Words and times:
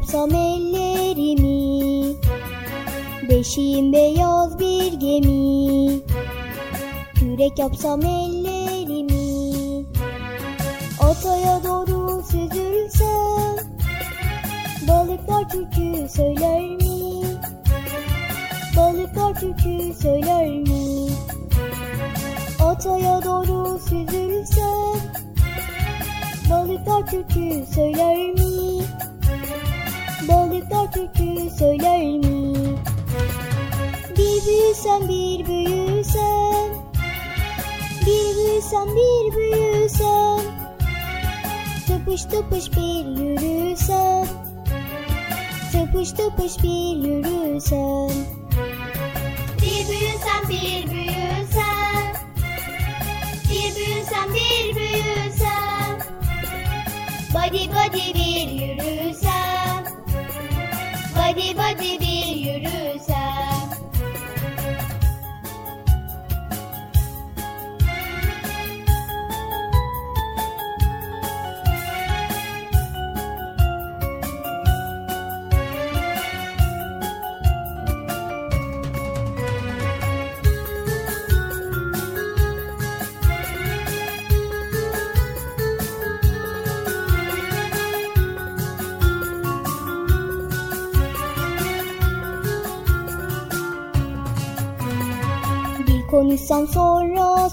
Yapsam 0.00 0.34
ellerimi 0.34 2.16
Beşiğim 3.28 3.92
beyaz 3.92 4.58
bir 4.58 4.92
gemi 4.92 6.00
Kürek 7.14 7.58
yapsam 7.58 8.00
ellerimi 8.02 9.84
Ataya 11.00 11.64
doğru 11.64 12.22
süzülsem 12.22 13.56
Balıklar 14.88 15.48
türkü 15.48 16.08
söyler 16.08 16.60
mi? 16.60 17.22
Balıklar 18.76 19.34
türkü 19.34 19.94
söyler 20.02 20.48
mi? 20.48 21.10
Ataya 22.60 23.24
doğru 23.24 23.78
süzülsem 23.78 25.00
Balıklar 26.50 27.06
türkü 27.06 27.66
söyler 27.74 28.16
mi? 28.16 28.29
Söyler 31.60 32.00
mi? 32.00 32.54
Bir 34.18 34.46
büyüsen 34.46 35.08
bir 35.08 35.46
büyüsen. 35.46 36.68
Bir 38.00 38.36
büyüsen 38.36 38.88
bir 38.88 39.36
büyüsen. 39.36 40.40
Tıpış 41.86 42.22
tıpış 42.22 42.72
bir 42.76 43.04
yürüsen. 43.20 44.26
Tıpış 45.72 46.10
tıpış 46.10 46.62
bir 46.62 47.08
yürüsen. 47.08 48.10
Bir 49.58 49.88
büyüsen 49.88 50.42
bir 50.48 50.90
büyüsen. 50.90 52.14
Bir 53.50 53.76
büyüsen 53.76 54.28
bir 54.34 54.76
büyüsen. 54.76 56.00
Body 57.34 57.68
body 57.68 58.14
bir 58.14 58.50
yürüsen 58.50 59.29
Body 61.30 61.54
body 61.54 62.00
bir 62.00 62.26
yürüsen 62.36 62.89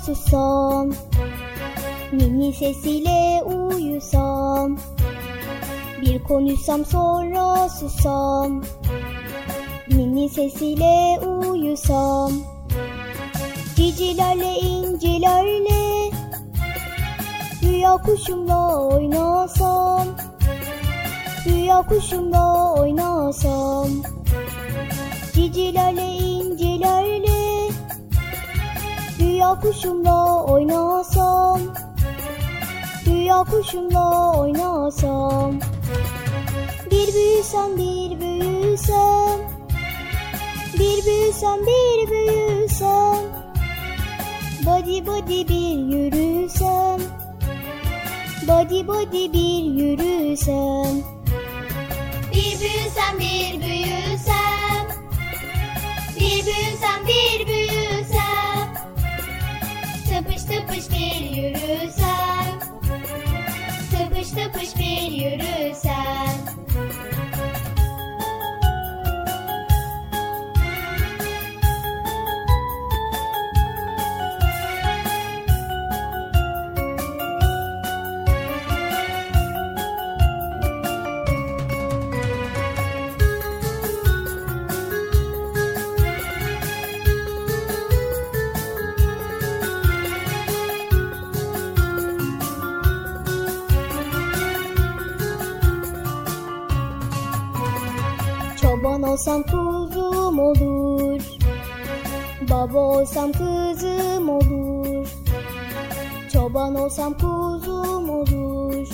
sussam 0.07 0.91
Ninni 2.13 2.53
sesiyle 2.53 3.43
uyusam 3.43 4.77
Bir 6.01 6.23
konuşsam 6.23 6.85
sonra 6.85 7.69
sussam 7.69 8.63
Ninni 9.89 10.29
sesiyle 10.29 11.19
uyusam 11.19 12.31
Cicilerle 13.75 14.55
incilerle 14.55 16.11
Rüya 17.63 17.97
kuşumla 17.97 18.77
oynasam 18.87 20.07
Rüya 21.45 21.81
kuşumla 21.81 22.73
oynasam 22.73 23.87
Cicilerle 25.33 26.07
incilerle 26.07 27.36
Rüya 29.37 29.59
kuşumla 29.59 30.43
oynasam 30.43 31.61
Rüya 33.07 33.43
kuşumla 33.43 34.31
oynasam. 34.39 35.59
Bir 36.91 37.13
büyüsem 37.13 37.77
bir 37.77 38.19
büyüsem 38.19 39.39
Bir 40.73 41.05
büyüsem 41.05 41.59
bir 41.67 42.09
büyüsem. 42.09 43.17
Body 44.65 45.05
body 45.05 45.47
bir 45.47 45.95
yürüsem 45.95 46.99
Body 48.47 48.87
body 48.87 49.33
bir 49.33 49.63
yürüsem. 49.63 51.01
Bir 52.31 52.59
büyüsen 52.59 53.19
bir 53.19 53.61
büyüsen 53.61 54.85
Bir 56.19 56.45
büyüsen 56.45 57.07
bir 57.07 57.26
Tıpış 60.57 60.89
bir 60.89 61.37
yürüsen. 61.37 62.59
Tıpış 63.91 64.29
tıpış 64.29 64.75
bir 64.75 65.11
yürüsen 65.11 66.29
olsam 99.07 99.43
kuzum 99.43 100.39
olur. 100.39 101.21
Baba 102.49 102.79
olsam 102.79 103.31
kızım 103.31 104.29
olur. 104.29 105.07
Çoban 106.33 106.75
olsam 106.75 107.13
kuzum 107.13 108.09
olur. 108.09 108.87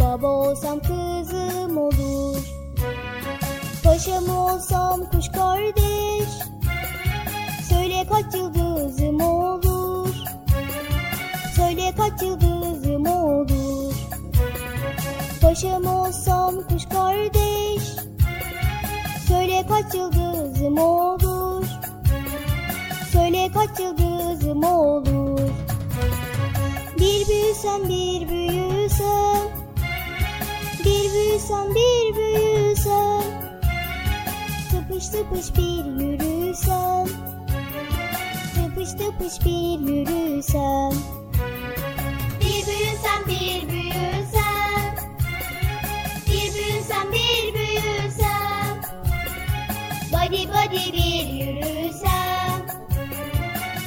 Baba 0.00 0.26
olsam 0.26 0.78
kızım 0.80 1.78
olur. 1.78 2.36
Paşam 3.84 4.30
olsam 4.30 5.10
kuş 5.10 5.28
kardeş. 5.28 6.28
Söyle 7.68 8.06
kaç 8.10 8.34
yıldızım 8.34 9.20
olur. 9.20 10.14
Söyle 11.56 11.92
kaç 11.96 12.22
yıldızım 12.22 13.06
olur. 13.06 13.94
Paşam 15.40 15.86
olsam 15.86 16.54
kuş 16.68 16.84
kardeş 16.84 17.95
Söyle 19.28 19.64
kaç 19.68 19.94
yıldızım 19.94 20.78
olur? 20.78 21.64
Söyle 23.12 23.48
kaç 23.54 23.80
yıldızım 23.80 24.64
olur? 24.64 25.40
Bir 26.98 27.28
büyüsem 27.28 27.88
bir 27.88 28.28
büyüsem 28.28 29.48
Bir 30.84 31.12
büyüsem 31.12 31.74
bir 31.74 32.16
büyüsem 32.16 33.22
Tıpış 34.70 35.08
tıpış 35.08 35.56
bir 35.56 35.84
yürüsem 35.84 37.06
Tıpış 38.54 38.90
tıpış 38.90 39.44
bir 39.44 39.80
yürüsem 39.90 40.92
Bir 42.40 42.66
büyüsen 42.66 43.26
bir 43.26 43.68
büyüsen 43.68 43.75
Body 50.26 50.48
body 50.48 50.92
bir 50.92 51.26
yürüsen 51.26 52.66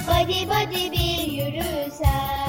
Body 0.08 0.48
body 0.48 0.92
bir 0.92 1.32
yürüsen 1.32 2.49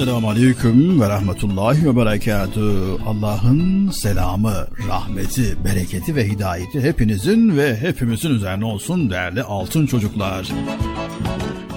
Esselamu 0.00 0.30
Aleyküm 0.30 1.00
ve 1.00 1.08
Rahmetullahi 1.08 1.86
ve 1.86 1.96
Berekatü. 1.96 2.72
Allah'ın 3.06 3.90
selamı, 3.90 4.54
rahmeti, 4.88 5.64
bereketi 5.64 6.16
ve 6.16 6.28
hidayeti 6.28 6.80
hepinizin 6.80 7.56
ve 7.56 7.76
hepimizin 7.76 8.30
üzerine 8.30 8.64
olsun 8.64 9.10
değerli 9.10 9.42
altın 9.42 9.86
çocuklar. 9.86 10.48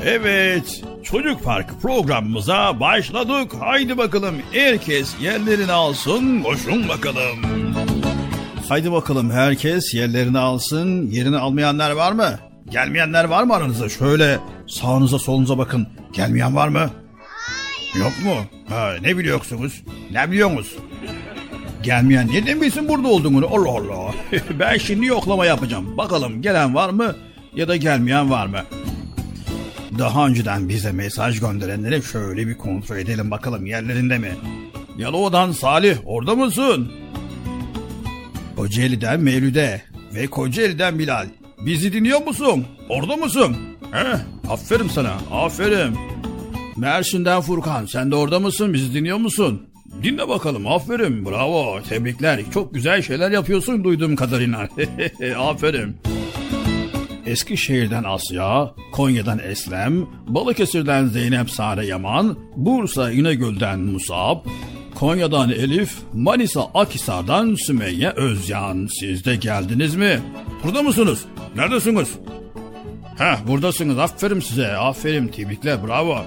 Evet, 0.06 0.84
Çocuk 1.04 1.44
Park 1.44 1.82
programımıza 1.82 2.80
başladık. 2.80 3.52
Haydi 3.60 3.98
bakalım 3.98 4.36
herkes 4.52 5.16
yerlerini 5.22 5.72
alsın, 5.72 6.42
koşun 6.42 6.90
bakalım. 6.90 7.40
Haydi 8.70 8.92
bakalım 8.92 9.32
herkes 9.32 9.94
yerlerini 9.94 10.40
alsın. 10.40 11.08
Yerini 11.08 11.38
almayanlar 11.38 11.92
var 11.92 12.12
mı? 12.12 12.40
Gelmeyenler 12.70 13.24
var 13.24 13.44
mı 13.44 13.54
aranızda? 13.54 13.90
Şöyle 13.90 14.40
sağınıza 14.68 15.20
solunuza 15.20 15.58
bakın. 15.58 15.88
Gelmeyen 16.14 16.56
var 16.56 16.68
mı? 16.68 16.90
Yok 18.00 18.12
mu? 18.24 18.36
Ha, 18.70 18.94
ne 19.02 19.18
biliyorsunuz? 19.18 19.84
Ne 20.12 20.32
biliyorsunuz? 20.32 20.76
Gelmeyen 21.84 22.28
nereden 22.28 22.62
bilsin 22.62 22.90
burada 22.90 23.08
olduğunu? 23.08 23.48
Allah 23.48 23.70
Allah. 23.70 24.14
ben 24.60 24.78
şimdi 24.78 25.06
yoklama 25.06 25.46
yapacağım. 25.46 25.98
Bakalım 25.98 26.42
gelen 26.42 26.76
var 26.76 26.90
mı 26.90 27.16
ya 27.56 27.68
da 27.68 27.76
gelmeyen 27.76 28.30
var 28.32 28.48
mı? 28.48 28.60
Daha 30.00 30.28
önceden 30.28 30.70
bize 30.70 30.92
mesaj 30.92 31.40
gönderenlere 31.40 32.02
şöyle 32.02 32.48
bir 32.48 32.58
kontrol 32.58 32.98
edelim 32.98 33.32
bakalım 33.32 33.66
yerlerinde 33.66 34.18
mi? 34.18 34.32
Yalova'dan 34.98 35.52
Salih 35.52 35.98
orada 36.06 36.36
mısın? 36.36 36.92
Kocaeli'den 38.56 39.20
Mevlüde 39.20 39.82
ve 40.16 40.28
Kocaeli'den 40.28 41.00
Bilal. 41.00 41.28
Bizi 41.60 41.94
dinliyor 41.94 42.22
musun? 42.26 42.66
Orada 42.90 43.16
mısın? 43.16 43.56
He, 43.92 44.18
aferin 44.50 44.88
sana, 44.88 45.14
aferin. 45.32 45.98
Mersin'den 46.78 47.42
Furkan 47.42 47.86
sen 47.86 48.12
de 48.12 48.16
orada 48.16 48.40
mısın 48.40 48.74
bizi 48.74 48.94
dinliyor 48.94 49.18
musun? 49.18 49.62
Dinle 50.04 50.28
bakalım 50.28 50.68
aferin 50.68 51.26
bravo 51.26 51.82
tebrikler 51.90 52.40
çok 52.54 52.74
güzel 52.74 53.02
şeyler 53.02 53.32
yapıyorsun 53.32 53.84
duyduğum 53.84 54.16
kadarıyla 54.16 54.60
aferin. 55.40 55.98
Eskişehir'den 57.26 58.04
Asya, 58.04 58.72
Konya'dan 58.92 59.40
Eslem, 59.40 60.06
Balıkesir'den 60.28 61.06
Zeynep 61.06 61.50
Sare 61.50 61.86
Yaman, 61.86 62.38
Bursa 62.56 63.12
İnegöl'den 63.12 63.80
Musab, 63.80 64.38
Konya'dan 64.96 65.50
Elif, 65.50 65.98
Manisa 66.14 66.62
Akhisar'dan 66.74 67.56
Sümeyye 67.56 68.10
Özyan. 68.10 68.88
Siz 69.00 69.26
de 69.26 69.36
geldiniz 69.36 69.96
mi? 69.96 70.20
Burada 70.64 70.84
mısınız? 70.84 71.26
Neredesiniz? 71.56 72.10
Heh 73.18 73.48
buradasınız 73.48 74.00
aferin 74.00 74.40
size 74.40 74.68
aferin 74.78 75.28
tebrikler 75.28 75.88
bravo. 75.88 76.18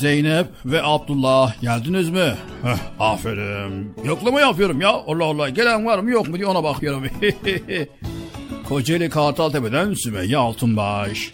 Zeynep 0.00 0.46
ve 0.64 0.82
Abdullah 0.82 1.60
geldiniz 1.62 2.10
mi? 2.10 2.34
Heh, 2.62 2.78
aferin. 3.00 3.94
Yoklama 4.04 4.40
yapıyorum 4.40 4.80
ya. 4.80 4.88
Allah 4.88 5.24
Allah. 5.24 5.48
Gelen 5.48 5.86
var 5.86 5.98
mı 5.98 6.10
yok 6.10 6.28
mu 6.28 6.36
diye 6.36 6.46
ona 6.46 6.64
bakıyorum. 6.64 7.04
Kocaeli 8.68 9.08
Kartaltepe'den 9.10 9.94
Sümeyye 9.94 10.36
Altunbaş. 10.36 11.32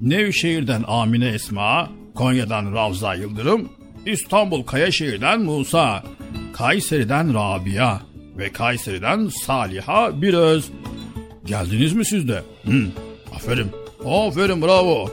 Nevşehir'den 0.00 0.84
Amine 0.88 1.28
Esma. 1.28 1.90
Konya'dan 2.14 2.74
Ravza 2.74 3.14
Yıldırım. 3.14 3.68
İstanbul 4.06 4.62
Kayaşehir'den 4.62 5.40
Musa. 5.40 6.02
Kayseri'den 6.52 7.34
Rabia. 7.34 7.98
Ve 8.38 8.52
Kayseri'den 8.52 9.28
Saliha 9.28 10.22
Biröz. 10.22 10.70
Geldiniz 11.44 11.92
mi 11.92 12.04
siz 12.04 12.28
de? 12.28 12.42
Hı, 12.64 12.86
aferin. 13.36 13.66
Aferin 14.04 14.62
bravo. 14.62 15.10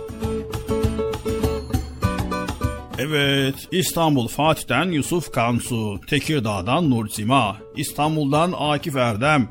Evet, 3.01 3.67
İstanbul 3.71 4.27
Fatih'ten 4.27 4.91
Yusuf 4.91 5.31
Kansu, 5.31 6.01
Tekirdağ'dan 6.07 6.89
Nursima, 6.89 7.57
İstanbul'dan 7.75 8.53
Akif 8.57 8.95
Erdem, 8.95 9.49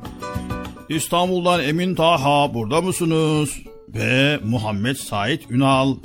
İstanbul'dan 0.89 1.63
Emin 1.63 1.95
Taha, 1.95 2.53
burada 2.53 2.81
mısınız? 2.81 3.49
Ve 3.87 4.39
Muhammed 4.43 4.95
Said 4.95 5.41
Ünal, 5.49 5.95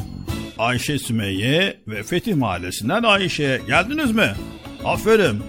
Ayşe 0.59 0.99
Sümeyye 0.99 1.81
ve 1.89 2.03
Fetih 2.03 2.35
Mahallesi'nden 2.35 3.03
Ayşe. 3.03 3.61
Geldiniz 3.67 4.13
mi? 4.13 4.33
Aferin. 4.85 5.43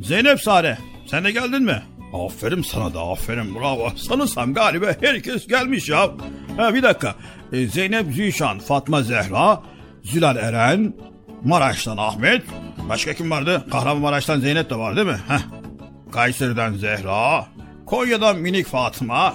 Zeynep 0.00 0.40
Sare, 0.40 0.78
sen 1.06 1.24
de 1.24 1.30
geldin 1.30 1.62
mi? 1.62 1.82
Aferin 2.12 2.62
sana 2.62 2.94
da 2.94 3.00
aferin 3.00 3.54
bravo. 3.54 3.92
Sanırsam 3.96 4.54
galiba 4.54 4.86
herkes 5.00 5.46
gelmiş 5.46 5.88
ya. 5.88 6.10
Ha, 6.56 6.74
bir 6.74 6.82
dakika. 6.82 7.14
Ee, 7.52 7.66
Zeynep 7.66 8.14
Zişan, 8.14 8.58
Fatma 8.58 9.02
Zehra, 9.02 9.62
Zülal 10.02 10.36
Eren, 10.36 10.94
Maraş'tan 11.44 11.96
Ahmet. 11.96 12.42
Başka 12.88 13.14
kim 13.14 13.30
vardı? 13.30 13.66
Kahramanmaraş'tan 13.70 14.40
Zeynep 14.40 14.70
de 14.70 14.76
var 14.76 14.96
değil 14.96 15.06
mi? 15.06 15.18
Heh. 15.28 15.40
Kayseri'den 16.12 16.72
Zehra. 16.72 17.46
Konya'dan 17.86 18.36
Minik 18.38 18.66
Fatıma. 18.66 19.34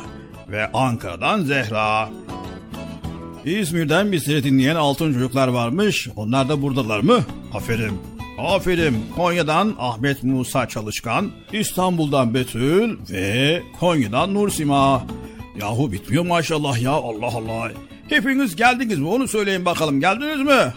Ve 0.50 0.72
Ankara'dan 0.74 1.42
Zehra. 1.42 2.10
İzmir'den 3.46 4.12
bizleri 4.12 4.44
dinleyen 4.44 4.76
altın 4.76 5.14
çocuklar 5.14 5.48
varmış. 5.48 6.08
Onlar 6.16 6.50
da 6.50 6.62
buradalar 6.62 7.00
mı? 7.00 7.20
Aferin. 7.54 8.00
Aferin. 8.40 9.06
Konya'dan 9.16 9.76
Ahmet 9.80 10.24
Musa 10.24 10.68
Çalışkan, 10.68 11.32
İstanbul'dan 11.54 12.34
Betül 12.34 12.98
ve 13.12 13.64
Konya'dan 13.80 14.34
Nursima. 14.34 15.04
Yahu 15.60 15.92
bitmiyor 15.92 16.26
maşallah 16.26 16.82
ya 16.82 16.92
Allah 16.92 17.26
Allah. 17.26 17.72
Hepiniz 18.10 18.56
geldiniz 18.56 19.00
mi? 19.00 19.08
Onu 19.08 19.28
söyleyin 19.28 19.66
bakalım. 19.66 20.00
Geldiniz 20.00 20.40
mi? 20.40 20.52
Evet. 20.52 20.74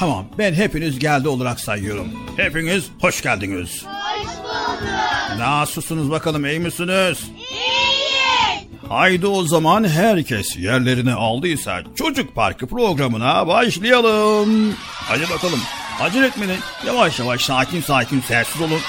Tamam 0.00 0.26
ben 0.38 0.54
hepiniz 0.54 0.98
geldi 0.98 1.28
olarak 1.28 1.60
sayıyorum. 1.60 2.08
Hepiniz 2.36 2.84
hoş 3.00 3.22
geldiniz. 3.22 3.84
Hoş 3.84 4.28
bulduk. 4.38 5.38
Nasılsınız 5.38 6.10
bakalım 6.10 6.46
iyi 6.46 6.60
misiniz? 6.60 7.30
İyiyiz. 7.36 8.68
Haydi 8.88 9.26
o 9.26 9.44
zaman 9.44 9.88
herkes 9.88 10.56
yerlerini 10.56 11.14
aldıysa 11.14 11.82
çocuk 11.94 12.34
parkı 12.34 12.66
programına 12.66 13.46
başlayalım. 13.46 14.74
Hadi 14.84 15.30
bakalım. 15.30 15.60
Acele 16.00 16.26
etmeyin. 16.26 16.60
Yavaş 16.86 17.18
yavaş 17.18 17.44
sakin 17.44 17.80
sakin 17.80 18.20
sessiz 18.20 18.60
olun. 18.60 18.80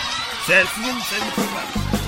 Sessiz 0.48 0.84
olun 0.84 1.00
sevgili 1.00 1.36
çocuklar. 1.36 2.01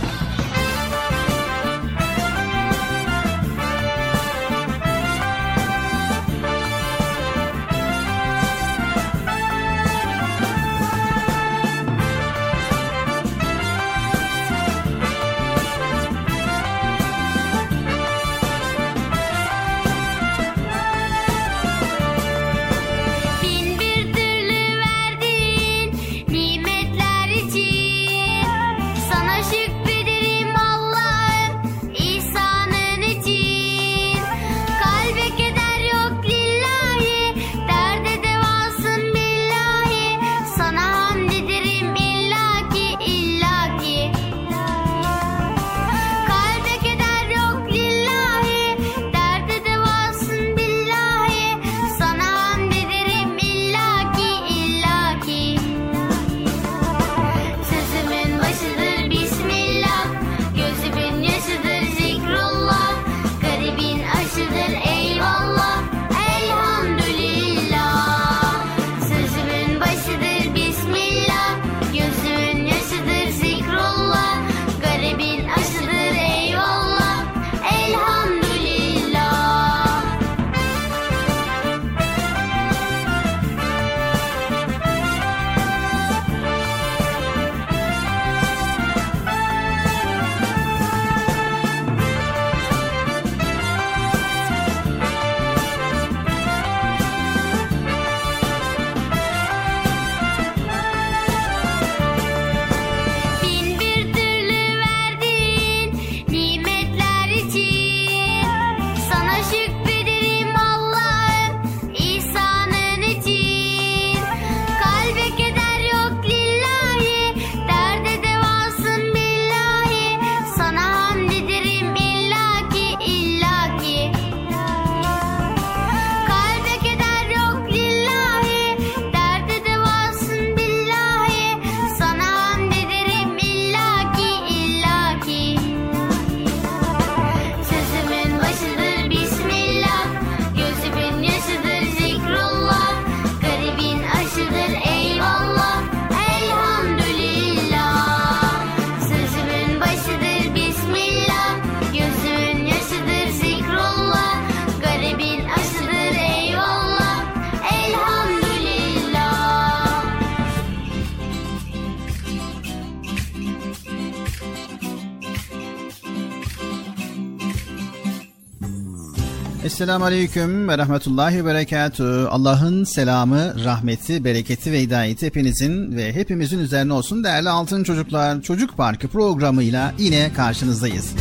Esselamu 169.84 170.06
Aleyküm 170.06 170.70
ve 170.70 170.78
Rahmetullahi 170.78 171.38
ve 171.38 171.46
Berekatuhu. 171.46 172.28
Allah'ın 172.32 172.84
selamı, 172.84 173.64
rahmeti, 173.66 174.24
bereketi 174.24 174.72
ve 174.72 174.82
hidayeti 174.82 175.26
hepinizin 175.26 175.98
ve 175.98 176.14
hepimizin 176.14 176.60
üzerine 176.60 176.94
olsun 176.94 177.24
değerli 177.24 177.50
altın 177.50 177.84
çocuklar. 177.84 178.42
Çocuk 178.42 178.78
Parkı 178.78 179.08
programıyla 179.08 179.94
yine 179.98 180.34
karşınızdayız. 180.34 181.14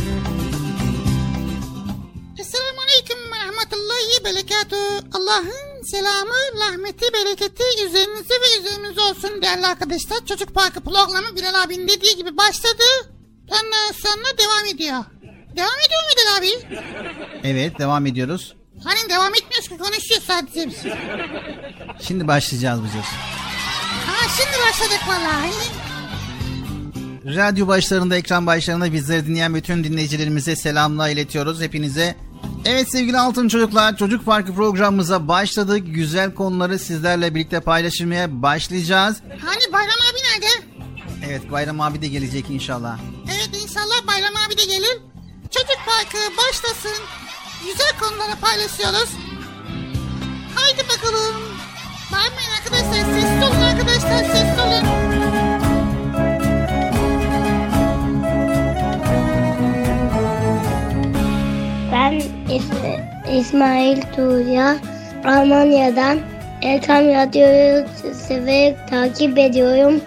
Esselamu 2.39 2.79
Aleyküm 2.81 3.17
ve 3.17 3.39
Rahmetullahi 3.47 4.25
Berekatuhu. 4.25 5.17
Allah'ın 5.17 5.83
selamı, 5.83 6.41
rahmeti, 6.59 7.05
bereketi 7.13 7.63
üzerinize 7.87 8.33
ve 8.33 8.59
üzerinize 8.61 9.01
olsun 9.01 9.41
değerli 9.41 9.67
arkadaşlar. 9.67 10.25
Çocuk 10.25 10.53
Parkı 10.53 10.81
programı 10.81 11.35
Bilal 11.35 11.63
abinin 11.63 11.87
dediği 11.87 12.15
gibi 12.15 12.37
başladı. 12.37 12.83
Ondan 13.47 13.91
sonra 13.93 14.37
devam 14.37 14.75
ediyor. 14.75 15.03
Devam 15.55 15.79
ediyor 15.87 16.01
mu 16.03 16.09
Bilal 16.17 16.37
abi? 16.37 16.81
Evet 17.43 17.79
devam 17.79 18.05
ediyoruz. 18.05 18.55
Hani 18.83 19.09
devam 19.09 19.33
etmiyoruz 19.35 19.67
ki 19.69 19.77
konuşuyoruz 19.77 20.27
sadece 20.27 20.67
biz. 20.67 20.77
Şimdi 22.07 22.27
başlayacağız 22.27 22.79
Bıcır. 22.83 23.01
Ha 24.07 24.27
şimdi 24.37 24.57
başladık 24.69 24.99
vallahi. 25.07 25.51
Radyo 27.25 27.67
başlarında, 27.67 28.15
ekran 28.15 28.47
başlarında 28.47 28.93
bizleri 28.93 29.27
dinleyen 29.27 29.55
bütün 29.55 29.83
dinleyicilerimize 29.83 30.55
selamlar 30.55 31.09
iletiyoruz 31.09 31.61
hepinize. 31.61 32.15
Evet 32.65 32.91
sevgili 32.91 33.17
altın 33.17 33.47
çocuklar, 33.47 33.97
Çocuk 33.97 34.25
Parkı 34.25 34.55
programımıza 34.55 35.27
başladık. 35.27 35.83
Güzel 35.87 36.33
konuları 36.33 36.79
sizlerle 36.79 37.35
birlikte 37.35 37.59
paylaşmaya 37.59 38.41
başlayacağız. 38.41 39.17
Hani 39.45 39.73
Bayram 39.73 39.97
abi 40.11 40.17
nerede? 40.31 40.65
Evet 41.27 41.51
Bayram 41.51 41.81
abi 41.81 42.01
de 42.01 42.07
gelecek 42.07 42.45
inşallah. 42.49 42.97
Evet 43.25 43.49
inşallah 43.63 44.07
Bayram 44.07 44.33
abi 44.47 44.57
de 44.57 44.63
gelir. 44.65 44.97
Çocuk 45.53 45.77
Parkı 45.85 46.17
başlasın. 46.37 47.03
Güzel 47.65 47.91
konuları 47.99 48.39
paylaşıyoruz. 48.41 49.09
Haydi 50.55 50.83
bakalım. 50.89 51.35
Bağırmayın 52.11 52.51
arkadaşlar. 52.57 53.13
Sessiz 53.13 53.43
olun 53.43 53.61
arkadaşlar. 53.61 54.23
Sessiz 54.23 54.59
olun. 54.59 54.83
Ben 61.91 62.13
İs- 62.49 63.39
İsmail 63.39 64.01
Tuğya. 64.15 64.75
Almanya'dan 65.25 66.19
Erkam 66.61 67.07
Radyo'yu 67.07 67.85
severek 68.13 68.87
takip 68.89 69.37
ediyorum. 69.37 70.01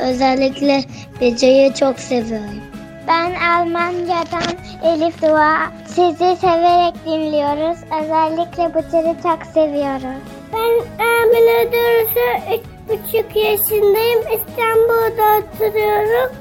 Özellikle 0.00 0.84
Beca'yı 1.20 1.74
çok 1.74 2.00
seviyorum. 2.00 2.71
Ben 3.08 3.34
Almanya'dan 3.34 4.56
Elif 4.84 5.22
Dua. 5.22 5.56
Sizi 5.86 6.36
severek 6.40 6.94
dinliyoruz. 7.06 7.78
Özellikle 8.00 8.74
Bıtır'ı 8.74 9.14
çok 9.22 9.46
seviyoruz. 9.54 10.22
Ben 10.52 11.04
Emine 11.04 11.72
Dürüsü 11.72 12.54
3,5 12.88 13.38
yaşındayım. 13.38 14.20
İstanbul'da 14.20 15.38
oturuyorum. 15.38 16.32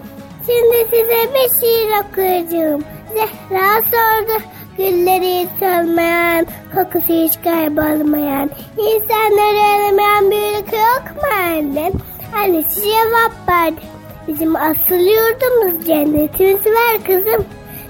Şimdi 0.45 0.77
size 0.89 1.33
bir 1.33 1.59
şiir 1.59 2.09
okuyacağım. 2.09 2.83
Zehra 3.13 3.81
sordu. 3.83 4.43
Gülleri 4.77 5.47
solmayan, 5.59 6.45
kokusu 6.75 7.13
hiç 7.13 7.41
kaybolmayan, 7.43 8.49
insanları 8.77 9.57
elemeyen 9.57 10.25
ülke 10.25 10.77
yok 10.77 11.03
mu 11.15 11.29
annem? 11.43 11.91
Annesi 12.37 12.81
cevap 12.81 13.49
verdi. 13.49 14.00
Bizim 14.31 14.55
asıl 14.55 14.95
yurdumuz 14.95 15.85
cennetimiz 15.85 16.65
var 16.65 17.03
kızım. 17.05 17.45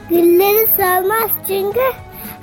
Gülleri 0.10 0.67
solmaz 0.77 1.29
çünkü 1.48 1.79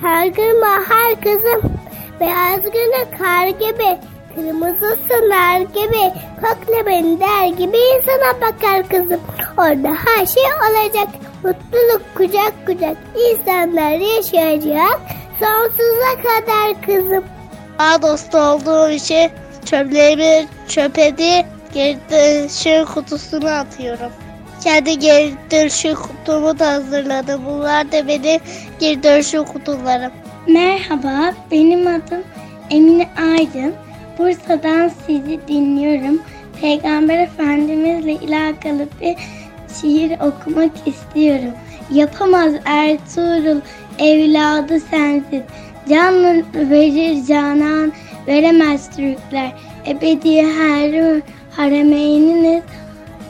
her 0.00 0.26
gün 0.26 0.60
bahar 0.60 1.20
kızım. 1.22 1.72
Beyaz 2.20 2.62
günü 2.62 3.18
kar 3.18 3.46
gibi, 3.46 3.98
kırmızı 4.34 4.98
sunar 5.08 5.60
gibi, 5.60 6.12
kokla 6.36 6.86
beni 6.86 7.20
der 7.20 7.46
gibi 7.46 7.76
insana 7.76 8.40
bakar 8.40 8.88
kızım. 8.88 9.20
Orada 9.58 9.96
her 10.06 10.26
şey 10.26 10.44
olacak, 10.44 11.08
mutluluk 11.44 12.02
kucak 12.14 12.66
kucak, 12.66 12.96
insanlar 13.30 14.16
yaşayacak 14.16 15.00
sonsuza 15.40 16.22
kadar 16.22 16.82
kızım. 16.86 17.24
Daha 17.78 18.02
dostu 18.02 18.38
olduğum 18.38 18.90
için 18.90 19.30
çöplerimi 19.64 20.46
çöpe 20.68 21.18
değil 21.18 21.44
geri 21.74 21.98
dönüşüm 22.10 22.84
kutusuna 22.84 23.52
atıyorum. 23.52 24.12
Kendi 24.64 24.98
geri 24.98 25.32
dönüşüm 25.50 25.94
kutumu 25.94 26.58
da 26.58 26.72
hazırladım. 26.72 27.42
Bunlar 27.46 27.92
da 27.92 28.08
benim 28.08 28.40
geri 28.80 29.02
dönüşüm 29.02 29.44
kutularım. 29.44 30.12
Merhaba, 30.46 31.34
benim 31.50 31.86
adım 31.86 32.22
Emine 32.70 33.08
Aydın. 33.16 33.74
Bursa'dan 34.18 34.90
sizi 35.06 35.40
dinliyorum. 35.48 36.22
Peygamber 36.60 37.18
Efendimizle 37.18 38.36
alakalı 38.36 38.88
bir 39.00 39.16
şiir 39.80 40.12
okumak 40.20 40.72
istiyorum. 40.86 41.52
Yapamaz 41.92 42.52
Ertuğrul 42.64 43.60
evladı 43.98 44.80
sensiz. 44.80 45.42
Canlı 45.88 46.44
verir 46.54 47.26
canan 47.26 47.92
veremez 48.26 48.90
Türkler. 48.96 49.52
Ebedi 49.86 50.42
her 50.42 51.22
haremeyniniz. 51.56 52.62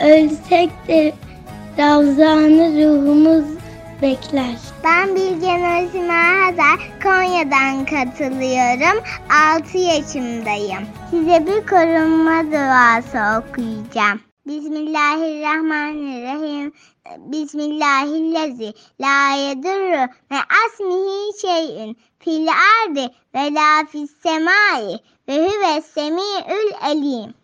Ölsek 0.01 0.71
de 0.89 1.13
Ravzanı 1.79 2.83
ruhumuz 2.83 3.45
bekler. 4.03 4.55
Ben 4.85 5.17
Bilgen 5.17 5.85
Özma 5.85 6.45
Hazar, 6.45 6.79
Konya'dan 7.03 7.85
katılıyorum. 7.85 9.03
6 9.57 9.79
yaşındayım. 9.79 10.85
Size 11.11 11.47
bir 11.47 11.67
korunma 11.67 12.45
duası 12.53 13.19
okuyacağım. 13.39 14.21
Bismillahirrahmanirrahim. 14.47 16.73
Bismillahillezi 17.19 18.75
la 19.01 19.35
yedurru 19.37 20.09
ve 20.31 20.37
asmihi 20.65 21.41
şeyin 21.41 21.97
fil 22.19 22.49
ardi 22.49 23.09
ve 23.35 23.55
la 23.55 23.85
fis 23.93 24.11
semai 24.23 24.99
ve 25.29 25.37
huve 25.37 25.83
semi'ül 25.83 26.73
elim. 26.91 27.35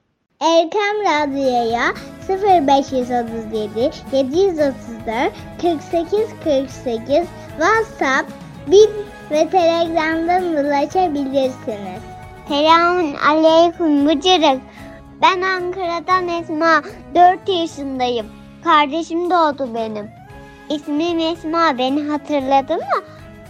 Erkam 0.41 0.97
Radyo'ya 1.05 1.95
0537 2.29 3.91
734 4.13 5.33
48 5.61 6.29
48 6.45 7.27
WhatsApp, 7.59 8.31
Bip 8.67 8.91
ve 9.31 9.49
Telegram'dan 9.49 10.43
ulaşabilirsiniz. 10.43 12.03
Selamun 12.49 13.15
Aleyküm 13.15 14.09
Bıcırık. 14.09 14.61
Ben 15.23 15.43
Ankara'dan 15.43 16.29
Esma. 16.29 16.83
4 17.15 17.49
yaşındayım. 17.49 18.27
Kardeşim 18.65 19.31
doğdu 19.31 19.75
benim. 19.75 20.11
İsmim 20.71 21.19
Esma. 21.19 21.79
Beni 21.79 22.03
hatırladın 22.03 22.77
mı? 22.77 23.03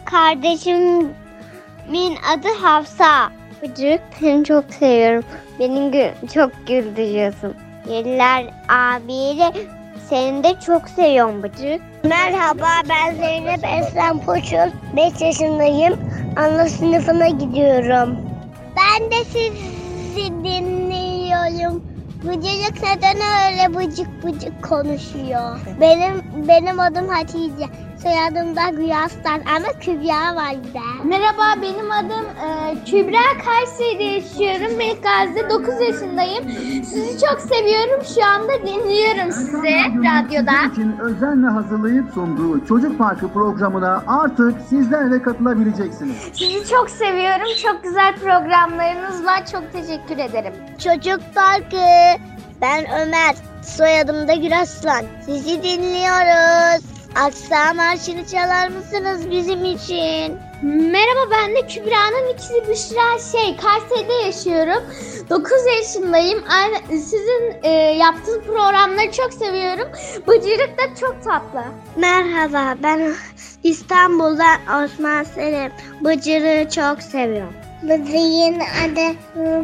Kardeşimin 0.04 2.16
adı 2.32 2.48
Hafsa. 2.62 3.30
Bıcırık 3.64 4.00
seni 4.20 4.44
çok 4.44 4.64
seviyorum. 4.74 5.24
Beni 5.58 5.78
gü- 5.78 6.32
çok 6.34 6.66
güldürüyorsun. 6.66 7.54
Yediler 7.88 8.44
abiyle 8.68 9.52
seni 10.08 10.44
de 10.44 10.54
çok 10.66 10.88
seviyorum 10.88 11.42
Bıcırık. 11.42 11.82
Merhaba 12.04 12.66
ben 12.88 13.14
Zeynep 13.14 13.60
Esen 13.64 14.18
Poçul. 14.18 14.70
5 14.96 15.20
yaşındayım. 15.20 15.98
Ana 16.36 16.66
sınıfına 16.68 17.28
gidiyorum. 17.28 18.16
Ben 18.76 19.10
de 19.10 19.24
sizi 19.24 20.26
dinliyorum. 20.44 21.82
Bıcırık 22.24 22.82
neden 22.82 23.16
öyle 23.16 23.74
bıcık 23.74 24.24
bıcık 24.24 24.62
konuşuyor? 24.68 25.58
Benim 25.80 26.22
benim 26.48 26.80
adım 26.80 27.08
Hatice. 27.08 27.66
Soyadım 28.04 28.56
da 28.56 28.68
Güyaslan 28.68 29.40
ama 29.56 29.68
Kübra 29.80 30.36
var 30.36 30.54
bir 30.68 30.74
de. 30.74 30.80
Merhaba 31.04 31.62
benim 31.62 31.90
adım 31.90 32.26
e, 32.46 32.74
Kübra 32.84 33.44
Kayseri'de 33.44 34.02
yaşıyorum. 34.02 34.76
Melikgazi'de 34.76 35.50
9 35.50 35.80
yaşındayım. 35.80 36.44
Sizi 36.84 37.26
çok 37.26 37.40
seviyorum. 37.40 38.04
Şu 38.14 38.26
anda 38.26 38.52
dinliyorum 38.66 39.32
sizi 39.32 39.74
radyoda. 39.98 40.72
için 40.72 40.98
özenle 40.98 41.46
hazırlayıp 41.46 42.04
sunduğu 42.14 42.66
Çocuk 42.66 42.98
Parkı 42.98 43.28
programına 43.28 44.02
artık 44.06 44.54
sizler 44.68 45.10
de 45.12 45.22
katılabileceksiniz. 45.22 46.16
Sizi 46.32 46.68
çok 46.70 46.90
seviyorum. 46.90 47.48
Çok 47.62 47.84
güzel 47.84 48.14
programlarınız 48.16 49.24
var. 49.24 49.46
Çok 49.52 49.72
teşekkür 49.72 50.18
ederim. 50.18 50.54
Çocuk 50.84 51.20
Parkı. 51.34 52.20
Ben 52.60 52.84
Ömer. 53.00 53.34
Soyadım 53.62 54.28
da 54.28 54.34
Güraslan. 54.34 55.04
Sizi 55.26 55.62
dinliyoruz. 55.62 56.93
Aksa 57.14 57.74
marşını 57.74 58.26
çalar 58.26 58.68
mısınız 58.68 59.30
bizim 59.30 59.64
için? 59.64 60.38
Merhaba 60.62 61.30
ben 61.30 61.54
de 61.54 61.66
Kübra'nın 61.66 62.28
ikizi 62.34 62.68
Büşra 62.68 63.18
şey 63.32 63.56
Kayseri'de 63.56 64.12
yaşıyorum. 64.12 64.82
9 65.30 65.52
yaşındayım. 65.76 66.44
Aynı, 66.48 66.76
sizin 66.88 67.56
e, 67.62 67.68
yaptığınız 67.70 68.44
programları 68.46 69.12
çok 69.12 69.32
seviyorum. 69.32 69.88
Bıcırık 70.28 70.78
da 70.78 70.82
çok 71.00 71.24
tatlı. 71.24 71.64
Merhaba 71.96 72.74
ben 72.82 73.14
İstanbul'dan 73.62 74.84
Osman 74.84 75.24
Selim. 75.24 75.72
Bıcır'ı 76.00 76.70
çok 76.70 77.02
seviyorum. 77.02 77.54
Bıcır'ın 77.82 78.60
adı 78.60 79.14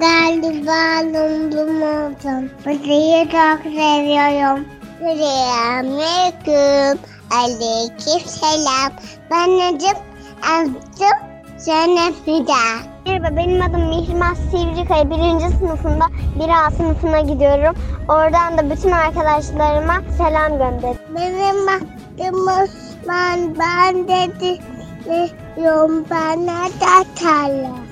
galiba 0.00 0.98
Lumlum 1.02 1.82
oldum. 1.82 2.50
Bıcır'ı 2.66 3.24
çok 3.24 3.62
seviyorum. 3.72 4.64
Selamünaleyküm. 5.00 6.98
Aleyküm 7.30 8.20
selam. 8.26 8.92
Ben 9.30 9.58
Necip 9.58 9.96
Abdüm 10.42 11.18
Zeynep 11.58 12.26
Nida. 12.26 12.54
Merhaba 13.06 13.36
benim 13.36 13.62
adım 13.62 13.88
Mihrimah 13.88 14.34
Sivrikaya. 14.34 15.10
Birinci 15.10 15.56
sınıfında 15.56 16.04
1A 16.38 16.76
sınıfına 16.76 17.20
gidiyorum. 17.20 17.74
Oradan 18.08 18.58
da 18.58 18.70
bütün 18.70 18.90
arkadaşlarıma 18.90 19.94
selam 20.16 20.58
gönderiyorum. 20.58 21.00
Benim 21.16 21.68
adım 21.68 22.48
Osman. 22.48 23.58
Ben 23.58 24.08
dedi 24.08 24.60
diyorum 25.56 26.04
bana 26.10 26.64
da 26.64 27.04
tarla. 27.14 27.89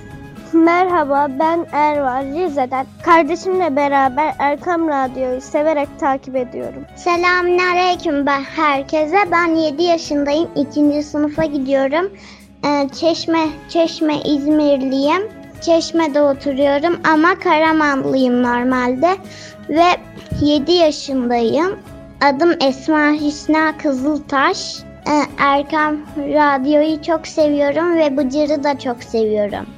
Merhaba 0.52 1.28
ben 1.38 1.66
Ervar 1.72 2.24
Rize'den. 2.24 2.86
Kardeşimle 3.02 3.76
beraber 3.76 4.34
Erkam 4.38 4.88
Radyo'yu 4.88 5.40
severek 5.40 5.88
takip 6.00 6.36
ediyorum. 6.36 6.84
Selamünaleyküm 6.96 8.26
ben 8.26 8.42
herkese. 8.42 9.16
Ben 9.32 9.54
7 9.54 9.82
yaşındayım. 9.82 10.48
2. 10.56 11.02
sınıfa 11.02 11.44
gidiyorum. 11.44 12.12
Ee, 12.64 12.88
Çeşme, 12.88 13.48
Çeşme 13.68 14.22
İzmirliyim. 14.22 15.22
Çeşme'de 15.60 16.22
oturuyorum 16.22 17.00
ama 17.12 17.38
Karamanlıyım 17.38 18.42
normalde. 18.42 19.16
Ve 19.68 19.86
7 20.40 20.72
yaşındayım. 20.72 21.78
Adım 22.20 22.52
Esma 22.60 23.12
Hüsna 23.12 23.78
Kızıltaş. 23.78 24.76
Ee, 25.08 25.22
Erkam 25.38 25.96
Radyo'yu 26.16 27.02
çok 27.02 27.26
seviyorum 27.26 27.96
ve 27.96 28.16
Bıcır'ı 28.16 28.64
da 28.64 28.78
çok 28.78 29.02
seviyorum. 29.02 29.77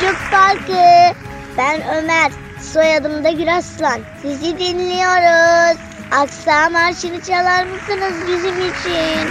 Çocuk 0.00 0.16
Parkı. 0.30 1.16
Ben 1.58 1.80
Ömer. 1.96 2.32
Soyadım 2.72 3.24
da 3.24 3.30
Güraslan. 3.30 4.00
Sizi 4.22 4.58
dinliyoruz. 4.58 5.78
Aksa 6.12 6.70
marşını 6.70 7.20
çalar 7.20 7.64
mısınız 7.66 8.14
bizim 8.28 8.58
için? 8.58 9.28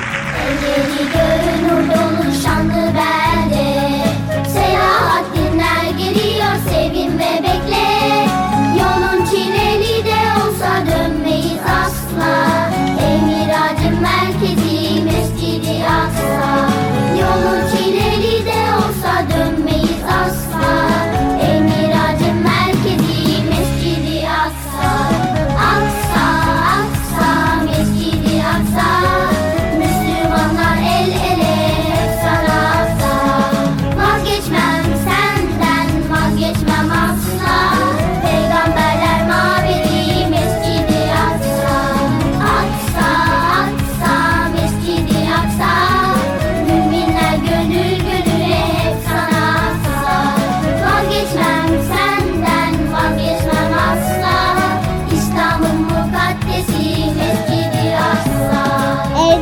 Eceli 0.48 1.12
görünür 1.14 1.90
dolu 1.90 2.42
şanlı 2.44 2.94
belde 2.94 3.90
Selahattinler 4.50 5.98
geliyor 5.98 6.56
sevin 6.70 7.20
ve 7.20 7.44
bekle 7.44 7.88
Yolun 8.80 9.26
çileli 9.26 10.06
de 10.06 10.18
olsa 10.44 10.72
dönmeyiz 10.92 11.60
asla 11.82 12.70
Emiracın 13.02 14.02
merkezi 14.02 14.67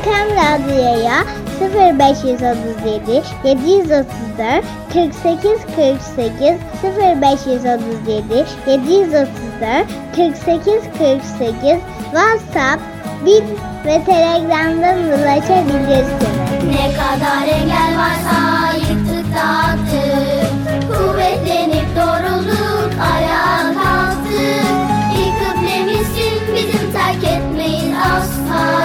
Erkam 0.06 0.30
Radyo'ya 0.38 1.26
0537 1.60 3.24
734 3.44 4.65
48 4.94 5.65
48 5.76 6.60
0537 6.88 8.46
734 8.68 9.88
48 10.15 10.84
48 10.98 11.80
WhatsApp, 12.12 12.82
Bip 13.26 13.44
ve 13.86 14.04
Telegram'dan 14.06 14.98
ulaşabilirsiniz. 14.98 16.36
Ne 16.68 16.94
kadar 16.94 17.48
engel 17.48 17.98
varsa 17.98 18.38
yıktık 18.78 19.26
dağıttık 19.36 20.98
Kuvvetlenip 20.98 21.88
doğrulduk 21.96 22.91
ayağa 23.02 23.74
kalktık 23.74 24.65
İlk 25.18 25.36
kıblemizsin 25.39 26.56
bizim 26.56 26.91
terk 26.91 27.24
etmeyiz 27.24 27.96
asla 28.13 28.85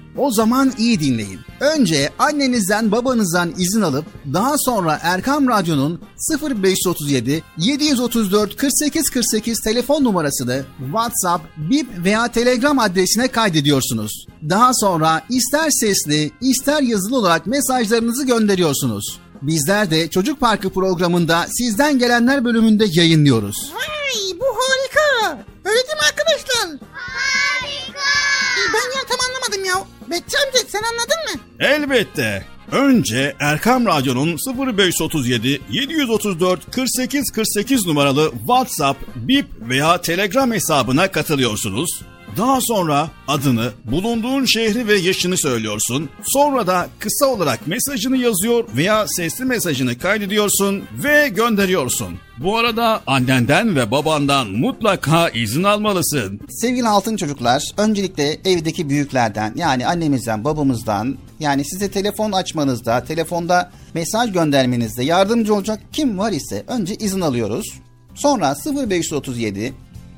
O 0.17 0.31
zaman 0.31 0.73
iyi 0.77 0.99
dinleyin. 0.99 1.39
Önce 1.59 2.09
annenizden 2.19 2.91
babanızdan 2.91 3.53
izin 3.57 3.81
alıp 3.81 4.05
daha 4.33 4.57
sonra 4.57 4.99
Erkam 5.01 5.47
Radyo'nun 5.47 6.01
0537 6.41 7.43
734 7.57 8.55
48 8.55 9.09
48 9.09 9.59
telefon 9.59 10.03
numarasını 10.03 10.63
WhatsApp, 10.77 11.45
Bip 11.57 11.87
veya 12.03 12.27
Telegram 12.27 12.79
adresine 12.79 13.27
kaydediyorsunuz. 13.27 14.25
Daha 14.49 14.73
sonra 14.73 15.21
ister 15.29 15.69
sesli 15.69 16.31
ister 16.41 16.81
yazılı 16.81 17.17
olarak 17.17 17.47
mesajlarınızı 17.47 18.25
gönderiyorsunuz. 18.25 19.19
Bizler 19.41 19.91
de 19.91 20.09
Çocuk 20.09 20.39
Parkı 20.39 20.69
programında 20.69 21.47
sizden 21.57 21.99
gelenler 21.99 22.45
bölümünde 22.45 22.85
yayınlıyoruz. 22.91 23.71
Vay 23.73 24.39
bu 24.39 24.45
harika. 24.45 25.37
Öyle 25.65 25.77
değil 25.77 25.97
mi 25.97 26.05
arkadaşlar? 26.09 26.79
Harika. 26.93 27.99
Ben 28.73 28.97
ya 28.97 29.03
tam 29.09 29.19
anlamadım 29.29 29.65
ya. 29.65 29.85
Bekçi 30.09 30.37
amca 30.37 30.59
sen 30.67 30.81
anladın 30.83 31.35
mı? 31.35 31.41
Elbette. 31.59 32.45
Önce 32.71 33.35
Erkam 33.39 33.85
Radyo'nun 33.85 34.37
0537 34.67 35.61
734 35.71 36.71
48 36.71 37.31
48 37.31 37.85
numaralı 37.85 38.31
WhatsApp, 38.31 38.99
Bip 39.15 39.45
veya 39.61 40.01
Telegram 40.01 40.51
hesabına 40.51 41.11
katılıyorsunuz. 41.11 42.01
Daha 42.37 42.61
sonra 42.61 43.09
adını, 43.27 43.71
bulunduğun 43.85 44.45
şehri 44.45 44.87
ve 44.87 44.95
yaşını 44.95 45.37
söylüyorsun. 45.37 46.09
Sonra 46.23 46.67
da 46.67 46.87
kısa 46.99 47.25
olarak 47.25 47.67
mesajını 47.67 48.17
yazıyor 48.17 48.63
veya 48.75 49.05
sesli 49.07 49.45
mesajını 49.45 49.97
kaydediyorsun 49.97 50.83
ve 51.03 51.29
gönderiyorsun. 51.29 52.19
Bu 52.37 52.57
arada 52.57 53.01
annenden 53.07 53.75
ve 53.75 53.91
babandan 53.91 54.47
mutlaka 54.47 55.29
izin 55.29 55.63
almalısın. 55.63 56.39
Sevgili 56.49 56.87
altın 56.87 57.17
çocuklar, 57.17 57.63
öncelikle 57.77 58.37
evdeki 58.45 58.89
büyüklerden 58.89 59.53
yani 59.55 59.87
annemizden, 59.87 60.43
babamızdan 60.43 61.17
yani 61.39 61.65
size 61.65 61.91
telefon 61.91 62.31
açmanızda, 62.31 63.03
telefonda 63.03 63.71
mesaj 63.93 64.33
göndermenizde 64.33 65.03
yardımcı 65.03 65.55
olacak 65.55 65.79
kim 65.91 66.17
var 66.17 66.31
ise 66.31 66.63
önce 66.67 66.95
izin 66.95 67.21
alıyoruz. 67.21 67.65
Sonra 68.15 68.55
0537 68.89 69.73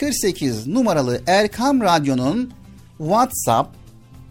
48 0.00 0.66
numaralı 0.66 1.22
Erkam 1.26 1.80
Radyo'nun 1.80 2.52
WhatsApp, 2.98 3.70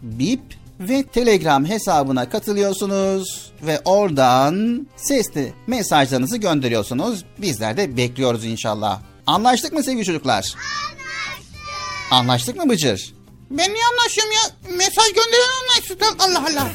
Bip 0.02 0.40
ve 0.80 1.02
Telegram 1.02 1.64
hesabına 1.64 2.28
katılıyorsunuz 2.28 3.52
ve 3.62 3.80
oradan 3.84 4.86
sesli 4.96 5.52
mesajlarınızı 5.66 6.36
gönderiyorsunuz. 6.36 7.24
Bizler 7.38 7.76
de 7.76 7.96
bekliyoruz 7.96 8.44
inşallah. 8.44 9.00
Anlaştık 9.26 9.72
mı 9.72 9.82
sevgili 9.82 10.04
çocuklar? 10.04 10.34
Anlaştık. 10.34 12.12
Anlaştık 12.12 12.56
mı 12.56 12.68
Bıcır? 12.68 13.14
Ben 13.50 13.74
niye 13.74 13.84
anlaşıyorum 13.92 14.32
ya? 14.32 14.74
Mesaj 14.76 15.06
gönderen 15.06 15.62
anlaşsın. 15.62 16.18
Allah 16.18 16.44
Allah. 16.50 16.68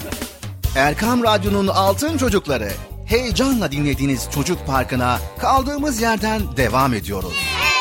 Erkam 0.75 1.23
Radyo'nun 1.23 1.67
Altın 1.67 2.17
Çocukları. 2.17 2.71
Heyecanla 3.05 3.71
dinlediğiniz 3.71 4.27
Çocuk 4.35 4.67
Parkı'na 4.67 5.19
kaldığımız 5.39 6.01
yerden 6.01 6.57
devam 6.57 6.93
ediyoruz. 6.93 7.33
Çocuk 7.33 7.80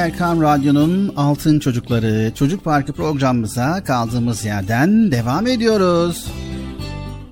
Erkam 0.00 0.42
Radyo'nun 0.42 1.14
Altın 1.16 1.58
Çocukları 1.58 2.32
Çocuk 2.34 2.64
Parkı 2.64 2.92
programımıza 2.92 3.84
kaldığımız 3.84 4.44
yerden 4.44 5.12
devam 5.12 5.46
ediyoruz. 5.46 6.26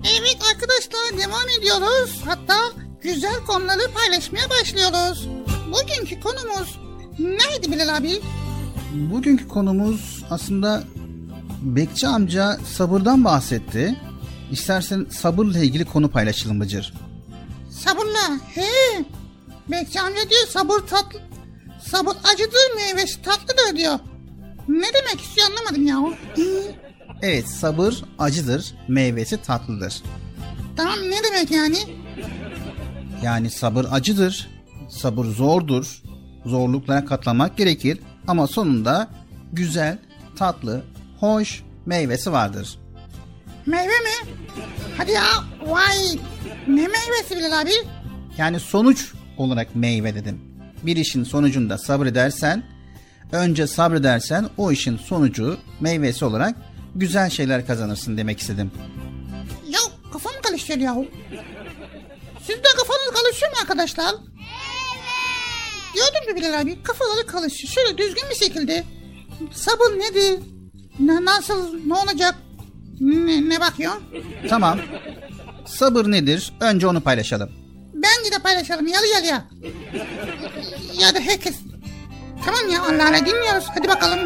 Evet 0.05 0.39
arkadaşlar 0.55 1.27
devam 1.27 1.49
ediyoruz. 1.59 2.21
Hatta 2.25 2.55
güzel 3.03 3.37
konuları 3.47 3.93
paylaşmaya 3.95 4.51
başlıyoruz. 4.51 5.29
Bugünkü 5.67 6.21
konumuz 6.21 6.79
neydi 7.19 7.73
Bilal 7.73 7.97
abi? 7.97 8.21
Bugünkü 8.95 9.49
konumuz 9.49 10.25
aslında 10.31 10.83
Bekçi 11.63 12.07
amca 12.09 12.59
sabırdan 12.77 13.25
bahsetti. 13.25 13.97
İstersen 14.51 15.07
sabırla 15.11 15.59
ilgili 15.59 15.85
konu 15.85 16.11
paylaşalım 16.11 16.61
Bıcır. 16.61 16.95
Sabırla. 17.71 18.41
He. 18.55 19.05
Bekçi 19.71 20.01
amca 20.01 20.31
diyor 20.31 20.47
sabır 20.49 20.79
tatlı. 20.79 21.28
Sabır 21.91 22.17
acıdır 22.33 22.75
meyvesi 22.77 23.23
tatlıdır 23.23 23.77
diyor. 23.77 23.99
Ne 24.69 24.87
demek 24.95 25.21
istiyor 25.21 25.47
anlamadım 25.51 25.87
ya. 25.87 26.19
Evet 27.23 27.49
sabır 27.49 28.05
acıdır, 28.19 28.75
meyvesi 28.89 29.43
tatlıdır. 29.43 30.03
Tamam 30.77 30.99
ne 30.99 31.25
demek 31.25 31.51
yani? 31.51 31.79
Yani 33.23 33.51
sabır 33.51 33.87
acıdır, 33.91 34.51
sabır 34.89 35.25
zordur, 35.25 36.03
zorluklara 36.47 37.05
katlamak 37.05 37.57
gerekir 37.57 37.99
ama 38.27 38.47
sonunda 38.47 39.09
güzel, 39.53 39.99
tatlı, 40.37 40.85
hoş 41.21 41.63
meyvesi 41.87 42.33
vardır. 42.33 42.79
Meyve 43.67 43.87
mi? 43.87 44.31
Hadi 44.97 45.13
ya. 45.13 45.25
Vay. 45.67 46.19
Ne 46.67 46.89
meyvesi 46.89 47.37
Bilal 47.37 47.61
abi? 47.61 47.71
Yani 48.39 48.61
sonuç 48.61 49.13
olarak 49.37 49.75
meyve 49.77 50.15
dedim. 50.15 50.48
Bir 50.83 50.97
işin 50.97 51.25
sonucunda 51.25 51.79
sabredersen, 51.79 52.63
önce 53.33 53.67
sabredersen 53.67 54.49
o 54.57 54.73
işin 54.73 54.97
sonucu 54.97 55.59
meyvesi 55.81 56.25
olarak 56.25 56.57
güzel 56.95 57.31
şeyler 57.31 57.67
kazanırsın 57.67 58.17
demek 58.17 58.41
istedim. 58.41 58.71
Ya 59.69 59.79
kafam 60.13 60.33
karışıyor 60.43 60.79
ya. 60.79 60.97
Siz 62.41 62.57
de 62.57 62.69
kafanız 62.77 63.23
karışıyor 63.23 63.51
mu 63.53 63.57
arkadaşlar? 63.63 64.15
Evet. 64.15 64.25
Gördün 65.95 66.35
mü 66.35 66.41
Bilal 66.41 66.61
abi? 66.61 66.83
Kafaları 66.83 67.27
karışıyor. 67.27 67.73
Şöyle 67.73 67.99
düzgün 67.99 68.25
bir 68.31 68.37
şekilde. 68.37 68.85
Sabır 69.53 69.99
nedir? 69.99 70.41
Ne, 70.99 71.25
nasıl? 71.25 71.75
Ne 71.87 71.95
olacak? 71.95 72.35
Ne, 73.01 73.49
ne 73.49 73.61
bakıyor? 73.61 73.93
Tamam. 74.49 74.79
Sabır 75.67 76.11
nedir? 76.11 76.53
Önce 76.61 76.87
onu 76.87 77.01
paylaşalım. 77.01 77.51
Bence 78.03 78.33
de 78.33 78.39
paylaşalım 78.43 78.87
yarı 78.87 79.07
yarıya. 79.07 79.45
Ya 81.01 81.15
da 81.15 81.21
herkes. 81.21 81.57
Tamam 82.45 82.69
ya 82.73 82.83
Allah 82.83 83.09
Allah 83.09 83.27
dinliyoruz. 83.27 83.65
Hadi 83.75 83.89
bakalım. 83.89 84.19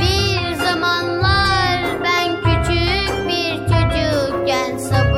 Bir 0.00 0.64
zamanlar 0.64 2.02
ben 2.04 2.36
küçük 2.36 3.28
bir 3.28 3.56
çocukken 3.58 4.78
sabır 4.78 5.15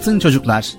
altın 0.00 0.18
çocuklar. 0.18 0.74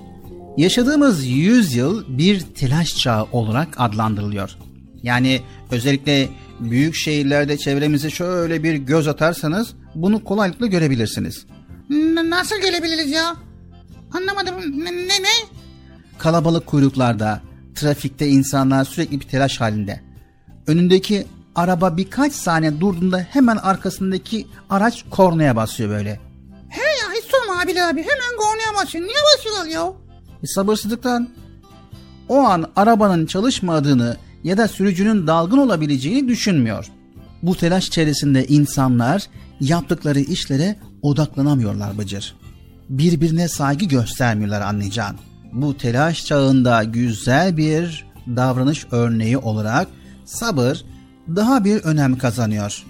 Yaşadığımız 0.57 1.25
yüzyıl 1.25 2.17
bir 2.17 2.39
telaş 2.39 2.95
çağı 2.97 3.27
olarak 3.31 3.67
adlandırılıyor. 3.77 4.57
Yani 5.03 5.41
özellikle 5.71 6.29
büyük 6.60 6.95
şehirlerde 6.95 7.57
çevremize 7.57 8.10
şöyle 8.10 8.63
bir 8.63 8.73
göz 8.75 9.07
atarsanız 9.07 9.73
bunu 9.95 10.23
kolaylıkla 10.23 10.67
görebilirsiniz. 10.67 11.45
N- 11.89 12.29
nasıl 12.29 12.62
gelebiliriz 12.62 13.12
ya? 13.12 13.36
Anlamadım. 14.13 14.55
Ne 14.86 14.91
ne? 14.91 15.07
ne? 15.07 15.36
Kalabalık 16.17 16.67
kuyruklarda, 16.67 17.41
trafikte 17.75 18.27
insanlar 18.27 18.86
sürekli 18.86 19.19
bir 19.19 19.25
telaş 19.25 19.62
halinde. 19.62 20.01
Önündeki 20.67 21.25
araba 21.55 21.97
birkaç 21.97 22.34
saniye 22.34 22.79
durduğunda 22.79 23.19
hemen 23.19 23.57
arkasındaki 23.57 24.47
araç 24.69 25.05
kornaya 25.10 25.55
basıyor 25.55 25.89
böyle. 25.89 26.30
Sorma 27.71 27.88
abi. 27.88 28.01
Hemen 28.01 28.38
kornaya 28.38 28.84
basıyor. 28.84 29.05
Niye 29.05 29.15
basıyorlar 29.36 29.65
ya? 29.65 29.93
E, 30.43 30.47
sabırsızlıktan. 30.47 31.29
O 32.29 32.39
an 32.39 32.71
arabanın 32.75 33.25
çalışmadığını 33.25 34.17
ya 34.43 34.57
da 34.57 34.67
sürücünün 34.67 35.27
dalgın 35.27 35.57
olabileceğini 35.57 36.27
düşünmüyor. 36.27 36.88
Bu 37.43 37.57
telaş 37.57 37.88
içerisinde 37.88 38.47
insanlar 38.47 39.27
yaptıkları 39.60 40.19
işlere 40.19 40.79
odaklanamıyorlar 41.01 41.97
Bıcır. 41.97 42.36
Birbirine 42.89 43.47
saygı 43.47 43.86
göstermiyorlar 43.86 44.62
anlayacağın. 44.62 45.15
Bu 45.51 45.77
telaş 45.77 46.25
çağında 46.25 46.84
güzel 46.84 47.57
bir 47.57 48.05
davranış 48.27 48.86
örneği 48.91 49.38
olarak 49.38 49.88
sabır 50.25 50.86
daha 51.36 51.63
bir 51.65 51.84
önem 51.84 52.17
kazanıyor. 52.17 52.84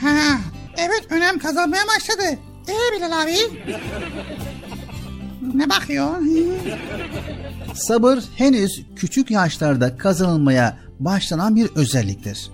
Ha, 0.00 0.38
evet 0.76 1.06
önem 1.10 1.38
kazanmaya 1.38 1.82
başladı. 1.86 2.38
Ee 2.68 2.96
Bilal 2.96 3.22
abi? 3.22 3.36
Ne 5.54 5.70
bakıyor? 5.70 6.10
Sabır 7.74 8.18
henüz 8.36 8.82
küçük 8.96 9.30
yaşlarda 9.30 9.96
kazanılmaya 9.96 10.78
başlanan 11.00 11.56
bir 11.56 11.70
özelliktir. 11.74 12.50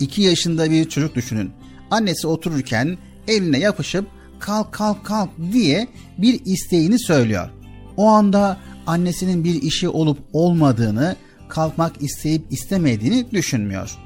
2 0.00 0.22
yaşında 0.22 0.70
bir 0.70 0.88
çocuk 0.88 1.14
düşünün. 1.14 1.50
Annesi 1.90 2.26
otururken 2.26 2.98
eline 3.28 3.58
yapışıp 3.58 4.06
kalk 4.38 4.72
kalk 4.72 5.04
kalk 5.04 5.30
diye 5.52 5.88
bir 6.18 6.40
isteğini 6.44 6.98
söylüyor. 6.98 7.50
O 7.96 8.06
anda 8.06 8.56
annesinin 8.86 9.44
bir 9.44 9.62
işi 9.62 9.88
olup 9.88 10.18
olmadığını, 10.32 11.16
kalkmak 11.48 12.02
isteyip 12.02 12.42
istemediğini 12.50 13.30
düşünmüyor. 13.30 13.98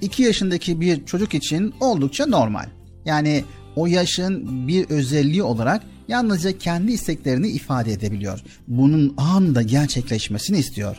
2 0.00 0.22
yaşındaki 0.22 0.80
bir 0.80 1.06
çocuk 1.06 1.34
için 1.34 1.74
oldukça 1.80 2.26
normal. 2.26 2.66
Yani 3.04 3.44
o 3.76 3.86
yaşın 3.86 4.68
bir 4.68 4.90
özelliği 4.90 5.42
olarak 5.42 5.82
yalnızca 6.08 6.58
kendi 6.58 6.92
isteklerini 6.92 7.48
ifade 7.48 7.92
edebiliyor. 7.92 8.40
Bunun 8.68 9.14
anında 9.16 9.62
gerçekleşmesini 9.62 10.58
istiyor. 10.58 10.96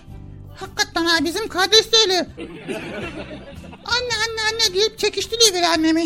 Hakikaten 0.55 1.05
ha 1.05 1.25
bizim 1.25 1.47
kardeş 1.47 1.91
de 1.91 1.97
öyle. 2.05 2.27
Anne 3.85 4.13
anne 4.25 4.41
anne 4.51 4.75
deyip 4.75 4.99
çekiştiriyor 4.99 5.63
annemi. 5.63 6.03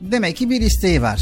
Demek 0.00 0.36
ki 0.36 0.50
bir 0.50 0.60
isteği 0.60 1.02
var. 1.02 1.20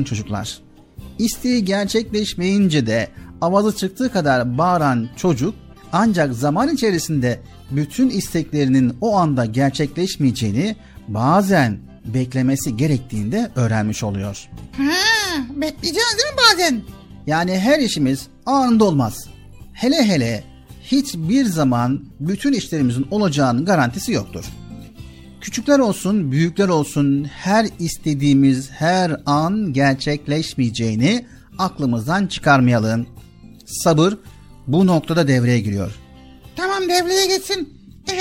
Altın 0.00 0.04
çocuklar, 0.04 0.58
isteği 1.18 1.64
gerçekleşmeyince 1.64 2.86
de 2.86 3.08
avazı 3.40 3.76
çıktığı 3.76 4.12
kadar 4.12 4.58
bağıran 4.58 5.08
çocuk 5.16 5.54
ancak 5.92 6.34
zaman 6.34 6.74
içerisinde 6.74 7.40
bütün 7.70 8.10
isteklerinin 8.10 8.96
o 9.00 9.16
anda 9.16 9.44
gerçekleşmeyeceğini 9.44 10.76
bazen 11.08 11.78
beklemesi 12.04 12.76
gerektiğinde 12.76 13.50
öğrenmiş 13.54 14.02
oluyor. 14.02 14.48
Ha, 14.76 14.92
bekleyeceğiz 15.56 16.16
değil 16.18 16.34
mi 16.34 16.40
bazen? 16.50 16.82
Yani 17.26 17.58
her 17.58 17.78
işimiz 17.78 18.26
anında 18.46 18.84
olmaz. 18.84 19.28
Hele 19.72 20.04
hele 20.04 20.44
hiçbir 20.82 21.44
zaman 21.44 22.04
bütün 22.20 22.52
işlerimizin 22.52 23.06
olacağının 23.10 23.64
garantisi 23.64 24.12
yoktur. 24.12 24.44
Küçükler 25.40 25.78
olsun, 25.78 26.32
büyükler 26.32 26.68
olsun 26.68 27.24
her 27.24 27.66
istediğimiz 27.78 28.70
her 28.70 29.16
an 29.26 29.72
gerçekleşmeyeceğini 29.72 31.26
aklımızdan 31.58 32.26
çıkarmayalım. 32.26 33.06
Sabır 33.66 34.14
bu 34.66 34.86
noktada 34.86 35.28
devreye 35.28 35.60
giriyor. 35.60 35.94
Tamam 36.56 36.82
devreye 36.82 37.26
geçsin. 37.26 37.68
Ee, 38.10 38.18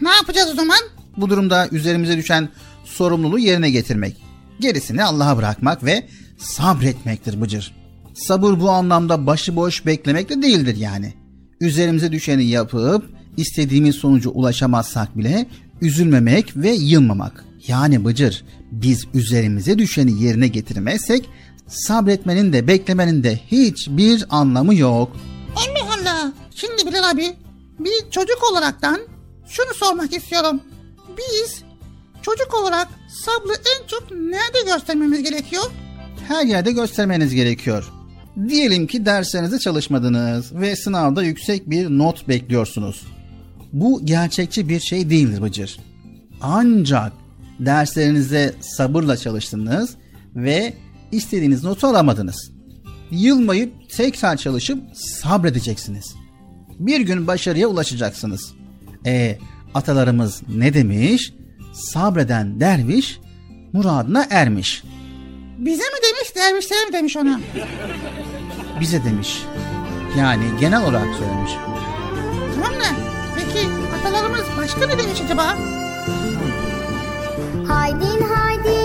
ne 0.00 0.10
yapacağız 0.10 0.50
o 0.52 0.54
zaman? 0.54 0.78
Bu 1.16 1.30
durumda 1.30 1.68
üzerimize 1.72 2.16
düşen 2.16 2.48
sorumluluğu 2.84 3.38
yerine 3.38 3.70
getirmek. 3.70 4.16
Gerisini 4.60 5.04
Allah'a 5.04 5.36
bırakmak 5.36 5.84
ve 5.84 6.06
sabretmektir 6.38 7.40
Bıcır. 7.40 7.74
Sabır 8.14 8.60
bu 8.60 8.70
anlamda 8.70 9.26
başıboş 9.26 9.86
beklemek 9.86 10.28
de 10.28 10.42
değildir 10.42 10.76
yani. 10.76 11.14
Üzerimize 11.60 12.12
düşeni 12.12 12.44
yapıp 12.44 13.04
istediğimiz 13.36 13.94
sonuca 13.94 14.30
ulaşamazsak 14.30 15.18
bile 15.18 15.46
üzülmemek 15.80 16.56
ve 16.56 16.70
yılmamak. 16.70 17.44
Yani 17.66 18.04
Bıcır 18.04 18.44
biz 18.72 19.06
üzerimize 19.14 19.78
düşeni 19.78 20.22
yerine 20.22 20.48
getirmezsek 20.48 21.28
sabretmenin 21.66 22.52
de 22.52 22.66
beklemenin 22.66 23.22
de 23.22 23.40
hiçbir 23.50 24.24
anlamı 24.30 24.74
yok. 24.74 25.16
Allah 25.56 25.94
Allah. 26.00 26.32
Şimdi 26.54 26.86
Bilal 26.86 27.10
abi 27.10 27.34
bir 27.78 28.10
çocuk 28.10 28.38
olaraktan 28.52 29.00
şunu 29.48 29.74
sormak 29.74 30.16
istiyorum. 30.16 30.60
Biz 31.18 31.62
çocuk 32.22 32.54
olarak 32.62 32.88
sabrı 33.24 33.52
en 33.52 33.86
çok 33.86 34.10
nerede 34.10 34.72
göstermemiz 34.72 35.22
gerekiyor? 35.22 35.64
her 36.28 36.44
yerde 36.44 36.72
göstermeniz 36.72 37.34
gerekiyor. 37.34 37.92
Diyelim 38.48 38.86
ki 38.86 39.06
derslerinizde 39.06 39.58
çalışmadınız 39.58 40.54
ve 40.54 40.76
sınavda 40.76 41.22
yüksek 41.22 41.70
bir 41.70 41.88
not 41.88 42.28
bekliyorsunuz. 42.28 43.06
Bu 43.72 44.00
gerçekçi 44.04 44.68
bir 44.68 44.80
şey 44.80 45.10
değildir 45.10 45.42
Bıcır. 45.42 45.78
Ancak 46.40 47.12
derslerinize 47.60 48.54
sabırla 48.60 49.16
çalıştınız 49.16 49.96
ve 50.36 50.74
istediğiniz 51.12 51.64
notu 51.64 51.86
alamadınız. 51.86 52.52
Yılmayıp 53.10 53.90
tekrar 53.90 54.36
çalışıp 54.36 54.82
sabredeceksiniz. 54.94 56.14
Bir 56.78 57.00
gün 57.00 57.26
başarıya 57.26 57.68
ulaşacaksınız. 57.68 58.54
E 59.06 59.38
atalarımız 59.74 60.42
ne 60.48 60.74
demiş? 60.74 61.32
Sabreden 61.72 62.60
derviş 62.60 63.18
muradına 63.72 64.26
ermiş. 64.30 64.82
Bize 65.58 65.82
mi 65.82 65.98
demiş, 66.02 66.36
dervişlere 66.36 66.86
mi 66.86 66.92
demiş 66.92 67.16
ona? 67.16 67.40
Bize 68.80 69.04
demiş. 69.04 69.42
Yani 70.18 70.44
genel 70.60 70.84
olarak 70.84 71.16
söylemiş. 71.18 71.52
Tamam 72.54 72.80
da 72.80 72.95
başka 74.58 74.86
neden 74.86 75.08
için 75.08 75.24
acaba? 75.24 75.56
Haydin 77.68 78.20
haydin. 78.34 78.75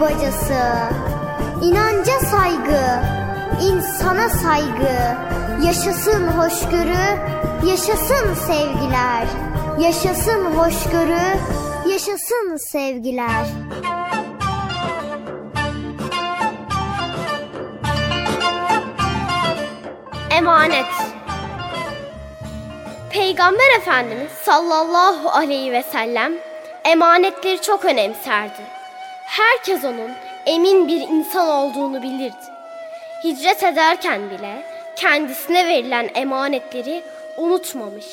bacası. 0.00 0.54
İnanca 1.62 2.18
saygı, 2.20 2.82
insana 3.62 4.28
saygı. 4.28 5.16
Yaşasın 5.66 6.28
hoşgörü, 6.28 7.18
yaşasın 7.66 8.34
sevgiler. 8.34 9.26
Yaşasın 9.78 10.44
hoşgörü, 10.44 11.38
yaşasın 11.86 12.56
sevgiler. 12.56 13.46
Emanet 20.30 20.86
Peygamber 23.10 23.76
Efendimiz 23.78 24.32
sallallahu 24.32 25.30
aleyhi 25.30 25.72
ve 25.72 25.82
sellem 25.82 26.32
emanetleri 26.84 27.60
çok 27.60 27.84
önemserdi. 27.84 28.62
Herkes 29.38 29.84
onun 29.84 30.10
emin 30.46 30.88
bir 30.88 31.00
insan 31.00 31.48
olduğunu 31.48 32.02
bilirdi. 32.02 32.34
Hicret 33.24 33.62
ederken 33.62 34.30
bile 34.30 34.66
kendisine 34.96 35.66
verilen 35.66 36.10
emanetleri 36.14 37.02
unutmamış, 37.36 38.06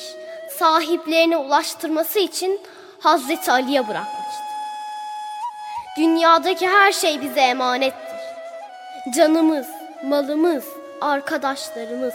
sahiplerine 0.58 1.36
ulaştırması 1.36 2.18
için 2.18 2.60
Hazreti 3.00 3.52
Ali'ye 3.52 3.88
bırakmıştı. 3.88 4.42
Dünyadaki 5.98 6.68
her 6.68 6.92
şey 6.92 7.20
bize 7.20 7.40
emanettir. 7.40 8.20
Canımız, 9.16 9.66
malımız, 10.04 10.64
arkadaşlarımız, 11.00 12.14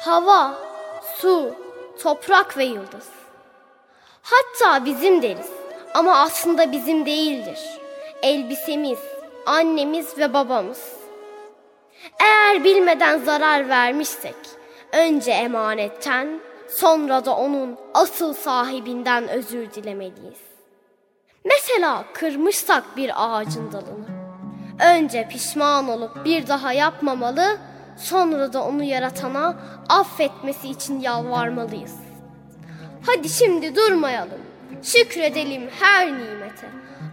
hava, 0.00 0.54
su, 1.16 1.54
toprak 2.02 2.58
ve 2.58 2.64
yıldız. 2.64 3.08
Hatta 4.22 4.84
bizim 4.84 5.22
deriz 5.22 5.50
ama 5.94 6.20
aslında 6.20 6.72
bizim 6.72 7.06
değildir.'' 7.06 7.79
Elbisemiz, 8.22 8.98
annemiz 9.46 10.18
ve 10.18 10.32
babamız. 10.34 10.92
Eğer 12.20 12.64
bilmeden 12.64 13.18
zarar 13.18 13.68
vermişsek, 13.68 14.34
önce 14.92 15.30
emanetten, 15.30 16.40
sonra 16.68 17.24
da 17.24 17.36
onun 17.36 17.76
asıl 17.94 18.32
sahibinden 18.32 19.28
özür 19.28 19.72
dilemeliyiz. 19.72 20.38
Mesela 21.44 22.04
kırmışsak 22.12 22.96
bir 22.96 23.12
ağacın 23.16 23.72
dalını. 23.72 24.06
Önce 24.96 25.28
pişman 25.28 25.88
olup 25.88 26.24
bir 26.24 26.46
daha 26.46 26.72
yapmamalı, 26.72 27.58
sonra 27.98 28.52
da 28.52 28.64
onu 28.64 28.82
yaratana 28.82 29.56
affetmesi 29.88 30.68
için 30.68 31.00
yalvarmalıyız. 31.00 31.94
Hadi 33.06 33.28
şimdi 33.28 33.76
durmayalım. 33.76 34.40
Şükredelim 34.82 35.70
her 35.80 36.06
nimete. 36.06 36.66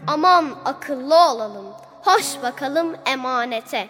Aman 0.07 0.55
akıllı 0.65 1.15
olalım. 1.15 1.65
Hoş 2.01 2.43
bakalım 2.43 2.95
emanete. 3.05 3.89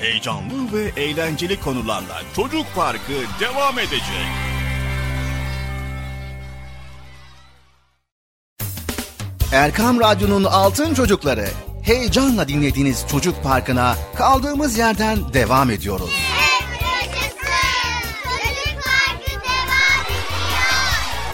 Heyecanlı 0.00 0.72
ve 0.72 1.02
eğlenceli 1.02 1.60
konularla 1.60 2.22
Çocuk 2.36 2.66
Parkı 2.74 3.12
devam 3.40 3.78
edecek. 3.78 4.26
Erkam 9.52 10.00
Radyo'nun 10.00 10.44
Altın 10.44 10.94
Çocukları 10.94 11.48
heyecanla 11.82 12.48
dinlediğiniz 12.48 13.04
Çocuk 13.10 13.42
Parkı'na 13.42 13.96
kaldığımız 14.16 14.78
yerden 14.78 15.32
devam 15.34 15.70
ediyoruz. 15.70 16.10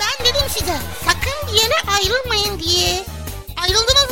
Ben 0.00 0.26
dedim 0.26 0.48
size 0.48 0.76
sakın 1.04 1.48
bir 1.48 1.60
yere 1.62 1.74
ayrılmayın 1.96 2.60
diye. 2.60 3.04
Ayrıldınız? 3.62 4.11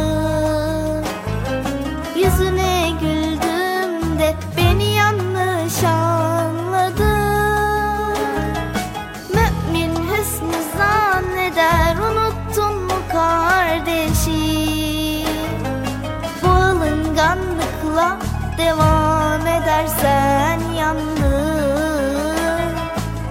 devam 18.57 19.47
edersen 19.47 20.59
yandın 20.77 22.71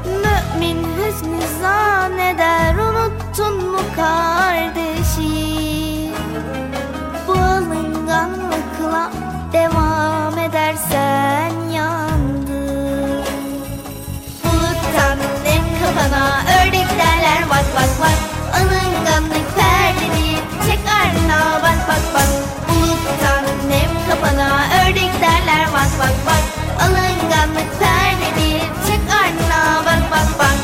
Mümin 0.04 0.84
hüsnü 0.84 1.40
zanneder 1.62 2.74
unuttun 2.74 3.70
mu 3.70 3.80
kardeşi? 3.96 5.30
Bu 7.26 7.32
alınganlıkla 7.32 9.10
devam 9.52 10.38
edersen 10.38 11.52
yandın 11.74 13.24
Buluttan 14.44 15.18
nem 15.44 15.62
kafana 15.80 16.24
ördek 16.60 16.88
derler 16.98 17.42
bak 17.50 17.64
bak 17.76 17.90
bak. 18.00 18.18
Alınganlık 18.54 19.56
perdeni 19.56 20.36
çek 20.66 20.80
ardına 21.00 21.62
bak 21.62 21.88
bak 21.88 22.04
bak. 22.14 22.28
Buluttan 22.68 23.39
kafana 24.10 24.48
ördek 24.82 25.12
derler 25.22 25.66
bak 25.72 25.90
bak 26.00 26.16
bak. 26.26 26.44
Alınganlık 26.82 27.70
perdeni 27.80 28.60
çek 28.86 29.00
ardına 29.22 29.84
bak 29.86 30.10
bak 30.10 30.38
bak. 30.38 30.56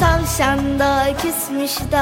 Tavşan 0.00 0.78
da 0.78 1.06
küsmüş 1.22 1.92
da 1.92 2.01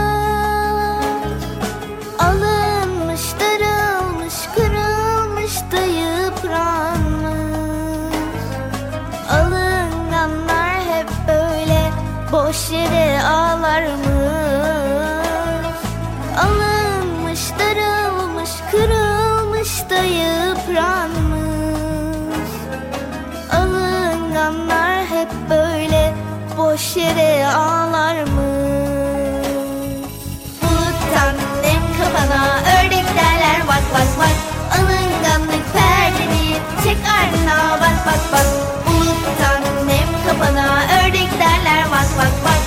mahşere 12.71 13.23
ağlar 13.23 13.83
mı? 13.83 14.31
Alınmış, 16.37 17.39
darılmış, 17.59 18.49
kırılmış 18.71 19.89
da 19.89 20.03
yıpranmış 20.03 21.41
Alınganlar 23.51 25.05
hep 25.05 25.29
böyle 25.49 26.13
boş 26.57 26.97
yere 26.97 27.47
ağlar 27.47 28.23
mı? 28.23 28.51
Buluttan 30.61 31.35
nem 31.63 31.83
kafana 31.97 32.55
ördek 32.55 33.05
derler 33.17 33.61
bak 33.67 33.83
bak 33.93 34.07
bak 34.19 34.35
Alınganlık 34.79 35.73
perdeni 35.73 36.55
çek 36.83 36.97
ardına 36.97 37.81
bak 37.81 38.05
bak 38.05 38.21
bak 38.31 38.47
Buluttan 38.87 39.61
nem 39.87 40.09
kafana 40.27 40.83
ördek 41.05 41.39
derler 41.39 41.85
bak 41.91 42.07
bak 42.17 42.45
bak 42.45 42.60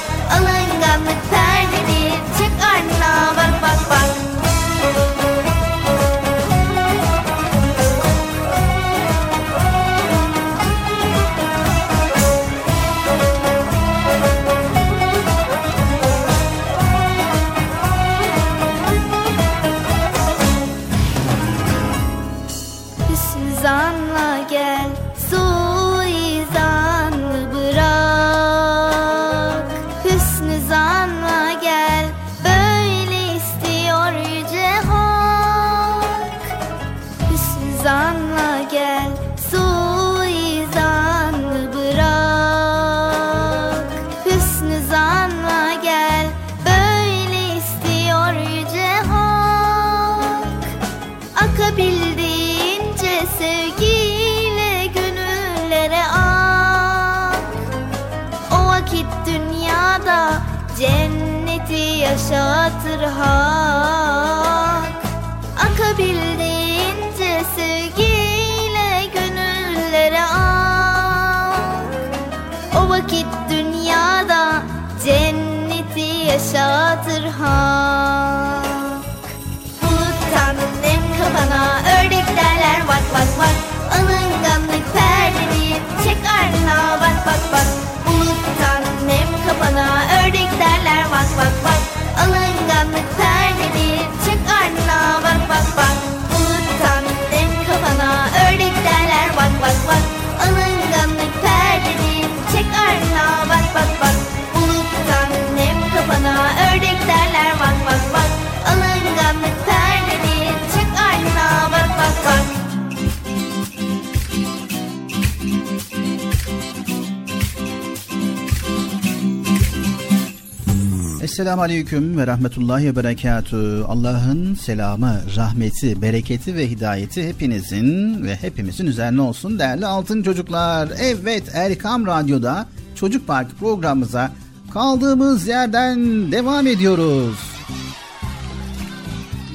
Esselamu 121.45 121.63
Aleyküm 121.63 122.19
ve 122.19 122.27
Rahmetullahi 122.27 122.87
ve 122.87 122.97
Berekatü. 122.97 123.85
Allah'ın 123.89 124.55
selamı, 124.55 125.21
rahmeti, 125.37 126.03
bereketi 126.03 126.57
ve 126.57 126.71
hidayeti 126.71 127.29
hepinizin 127.29 128.23
ve 128.25 128.37
hepimizin 128.37 128.87
üzerine 128.87 129.21
olsun 129.21 129.59
değerli 129.59 129.87
altın 129.87 130.23
çocuklar. 130.23 130.89
Evet 131.01 131.43
Erkam 131.55 132.07
Radyo'da 132.07 132.67
Çocuk 132.95 133.27
Park 133.27 133.59
programımıza 133.61 134.33
kaldığımız 134.73 135.49
yerden 135.49 136.33
devam 136.33 136.67
ediyoruz. 136.67 137.39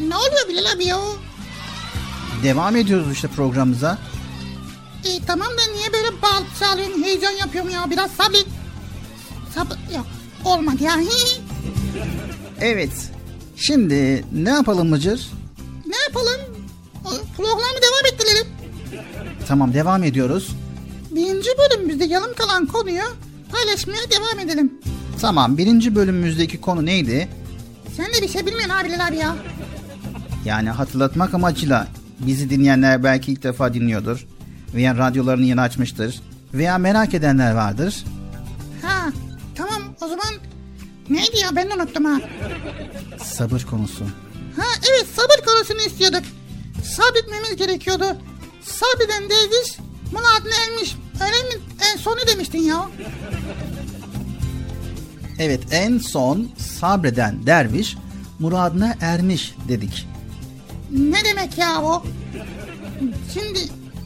Ne 0.08 0.16
oluyor 0.16 0.48
Bilal 0.50 0.76
abi 0.76 0.86
ya? 0.86 0.98
Devam 2.44 2.76
ediyoruz 2.76 3.12
işte 3.12 3.28
programımıza. 3.28 3.98
E, 5.06 5.26
tamam 5.28 5.48
da 5.48 5.74
niye 5.76 5.94
böyle 5.94 6.22
bağlı 6.22 6.46
çağırıyorsun 6.60 7.04
heyecan 7.04 7.32
yapıyorum 7.32 7.70
ya 7.70 7.90
biraz 7.90 8.12
sabret. 8.12 8.48
Sabır 9.56 9.78
yok 9.96 10.06
olmadı 10.46 10.84
ya. 10.84 10.96
Evet. 12.62 12.92
Şimdi 13.56 14.26
ne 14.34 14.50
yapalım 14.50 14.90
Mıcır? 14.90 15.30
ne 15.88 15.96
yapalım? 16.08 16.42
Programı 17.38 17.62
devam 17.82 18.14
ettirelim. 18.14 18.48
Tamam 19.48 19.74
devam 19.74 20.04
ediyoruz. 20.04 20.50
Birinci 21.12 21.50
bölümümüzde 21.58 22.06
yarım 22.06 22.34
kalan 22.34 22.66
konuyu 22.66 23.02
paylaşmaya 23.52 24.02
devam 24.12 24.40
edelim. 24.50 24.74
Tamam 25.22 25.58
birinci 25.58 25.96
bölümümüzdeki 25.96 26.62
konu 26.62 26.86
neydi? 26.86 27.30
Sen 27.98 28.06
de 28.06 28.22
bir 28.22 28.28
şey 28.28 28.46
bilmiyorsun 28.46 28.70
abi 28.70 28.88
Bilal 28.90 29.08
abi 29.08 29.18
ya. 29.18 29.36
Yani 30.46 30.70
hatırlatmak 30.70 31.34
amacıyla 31.34 31.88
bizi 32.20 32.50
dinleyenler 32.50 33.04
belki 33.04 33.32
ilk 33.32 33.44
defa 33.44 33.74
dinliyordur. 33.74 34.28
Veya 34.76 34.98
radyolarını 34.98 35.46
yeni 35.46 35.62
açmıştır. 35.62 36.22
Veya 36.54 36.78
merak 36.78 37.14
edenler 37.14 37.52
vardır. 37.54 38.04
Ha 38.82 39.10
tamam 39.56 39.82
o 40.02 40.08
zaman 40.08 40.26
neydi 41.10 41.38
ya 41.38 41.56
ben 41.56 41.70
unuttum 41.70 42.06
ha. 42.06 42.20
Sabır 43.24 43.62
konusu. 43.70 44.04
Ha 44.56 44.66
evet 44.90 45.06
sabır 45.16 45.46
konusunu 45.46 45.82
istiyorduk. 45.82 46.24
Sabretmemiz 46.84 47.56
gerekiyordu. 47.56 48.18
Sabreden 48.64 49.24
derviş 49.30 49.78
muradına 50.12 50.54
ermiş. 50.68 50.96
Öyle 51.24 51.56
mi? 51.58 51.64
En 51.94 51.98
sonu 51.98 52.20
demiştin 52.34 52.60
ya. 52.62 52.90
Evet 55.40 55.62
en 55.72 55.98
son 55.98 56.50
sabreden 56.80 57.46
derviş 57.46 57.98
muradına 58.40 58.96
ermiş 59.02 59.54
dedik. 59.68 60.08
Ne 60.92 61.26
demek 61.26 61.58
ya 61.58 61.82
o? 61.82 62.04
Şimdi 63.34 63.60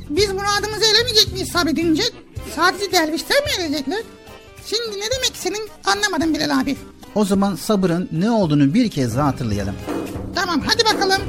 biz 0.10 0.30
muradımızı 0.30 0.86
eremeyecek 0.96 1.32
miyiz 1.34 1.50
sabredince? 1.50 2.04
Sadece 2.56 2.92
dervişler 2.92 3.44
mi 3.44 3.50
erecekler? 3.60 4.04
Şimdi 4.66 4.98
ne 4.98 5.06
demek 5.16 5.32
senin 5.34 5.70
anlamadım 5.86 6.34
Bilal 6.34 6.60
abi. 6.60 6.76
O 7.16 7.26
zaman 7.26 7.56
sabırın 7.56 8.10
ne 8.12 8.32
olduğunu 8.32 8.74
bir 8.74 8.90
kez 8.92 9.18
daha 9.18 9.28
hatırlayalım. 9.28 9.76
Tamam 10.36 10.62
hadi 10.66 10.84
bakalım. 10.96 11.22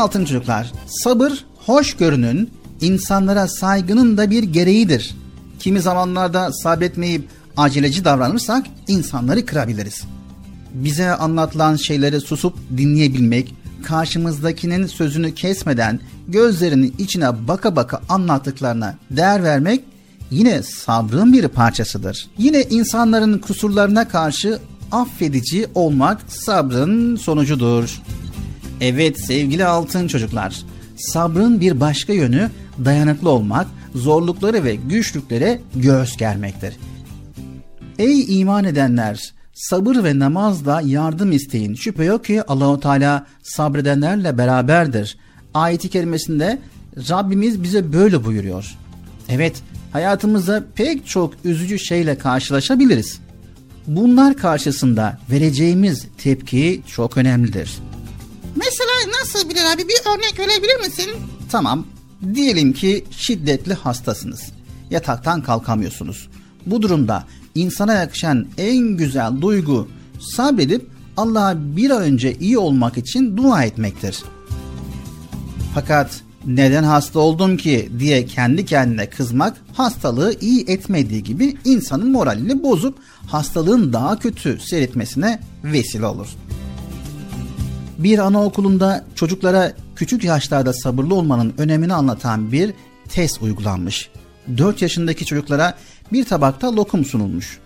Altın 0.00 0.24
çocuklar, 0.24 0.72
sabır 0.86 1.44
hoşgörünün, 1.66 2.50
insanlara 2.80 3.48
saygının 3.48 4.16
da 4.16 4.30
bir 4.30 4.42
gereğidir. 4.42 5.14
Kimi 5.58 5.80
zamanlarda 5.80 6.52
sabretmeyip 6.52 7.28
aceleci 7.56 8.04
davranırsak 8.04 8.66
insanları 8.88 9.46
kırabiliriz. 9.46 10.04
Bize 10.74 11.10
anlatılan 11.14 11.76
şeyleri 11.76 12.20
susup 12.20 12.54
dinleyebilmek, 12.76 13.54
karşımızdakinin 13.84 14.86
sözünü 14.86 15.34
kesmeden 15.34 16.00
gözlerinin 16.28 16.94
içine 16.98 17.48
baka 17.48 17.76
baka 17.76 18.00
anlattıklarına 18.08 18.94
değer 19.10 19.44
vermek 19.44 19.84
yine 20.30 20.62
sabrın 20.62 21.32
bir 21.32 21.48
parçasıdır. 21.48 22.28
Yine 22.38 22.62
insanların 22.62 23.38
kusurlarına 23.38 24.08
karşı 24.08 24.58
affedici 24.92 25.66
olmak 25.74 26.20
sabrın 26.28 27.16
sonucudur. 27.16 28.02
Evet 28.80 29.20
sevgili 29.20 29.64
altın 29.64 30.08
çocuklar, 30.08 30.60
sabrın 30.96 31.60
bir 31.60 31.80
başka 31.80 32.12
yönü 32.12 32.50
dayanıklı 32.84 33.30
olmak, 33.30 33.66
zorlukları 33.94 34.64
ve 34.64 34.74
güçlüklere 34.74 35.60
göğüs 35.74 36.16
germektir. 36.16 36.76
Ey 37.98 38.40
iman 38.40 38.64
edenler! 38.64 39.32
Sabır 39.54 40.04
ve 40.04 40.18
namazla 40.18 40.80
yardım 40.84 41.32
isteyin. 41.32 41.74
Şüphe 41.74 42.04
yok 42.04 42.24
ki 42.24 42.42
Allahu 42.42 42.80
Teala 42.80 43.26
sabredenlerle 43.42 44.38
beraberdir. 44.38 45.18
Ayeti 45.54 45.88
kerimesinde 45.88 46.58
Rabbimiz 46.96 47.62
bize 47.62 47.92
böyle 47.92 48.24
buyuruyor. 48.24 48.76
Evet, 49.28 49.62
hayatımızda 49.92 50.64
pek 50.74 51.06
çok 51.06 51.34
üzücü 51.44 51.78
şeyle 51.78 52.18
karşılaşabiliriz. 52.18 53.20
Bunlar 53.86 54.36
karşısında 54.36 55.18
vereceğimiz 55.30 56.06
tepki 56.18 56.82
çok 56.86 57.16
önemlidir. 57.16 57.78
Mesela 58.56 59.20
nasıl 59.20 59.50
Bilal 59.50 59.72
abi 59.72 59.82
bir 59.88 60.00
örnek 60.14 60.38
verebilir 60.38 60.76
misin? 60.76 61.10
Tamam, 61.50 61.86
diyelim 62.34 62.72
ki 62.72 63.04
şiddetli 63.10 63.74
hastasınız. 63.74 64.40
Yataktan 64.90 65.42
kalkamıyorsunuz. 65.42 66.28
Bu 66.66 66.82
durumda 66.82 67.24
insana 67.54 67.92
yakışan 67.92 68.46
en 68.58 68.78
güzel 68.78 69.40
duygu 69.40 69.88
sabredip 70.20 70.86
Allah'a 71.16 71.76
bir 71.76 71.90
an 71.90 72.02
önce 72.02 72.34
iyi 72.34 72.58
olmak 72.58 72.98
için 72.98 73.36
dua 73.36 73.64
etmektir. 73.64 74.22
Fakat 75.74 76.20
neden 76.46 76.84
hasta 76.84 77.18
oldum 77.18 77.56
ki 77.56 77.90
diye 77.98 78.26
kendi 78.26 78.64
kendine 78.64 79.10
kızmak 79.10 79.56
hastalığı 79.72 80.34
iyi 80.40 80.64
etmediği 80.68 81.22
gibi 81.22 81.56
insanın 81.64 82.10
moralini 82.12 82.62
bozup 82.62 82.98
hastalığın 83.26 83.92
daha 83.92 84.18
kötü 84.18 84.58
seyretmesine 84.60 85.40
vesile 85.64 86.06
olur. 86.06 86.28
Bir 88.00 88.18
anaokulunda 88.18 89.04
çocuklara 89.14 89.72
küçük 89.96 90.24
yaşlarda 90.24 90.72
sabırlı 90.72 91.14
olmanın 91.14 91.54
önemini 91.58 91.94
anlatan 91.94 92.52
bir 92.52 92.74
test 93.08 93.42
uygulanmış. 93.42 94.10
4 94.58 94.82
yaşındaki 94.82 95.26
çocuklara 95.26 95.74
bir 96.12 96.24
tabakta 96.24 96.76
lokum 96.76 97.04
sunulmuş. 97.04 97.58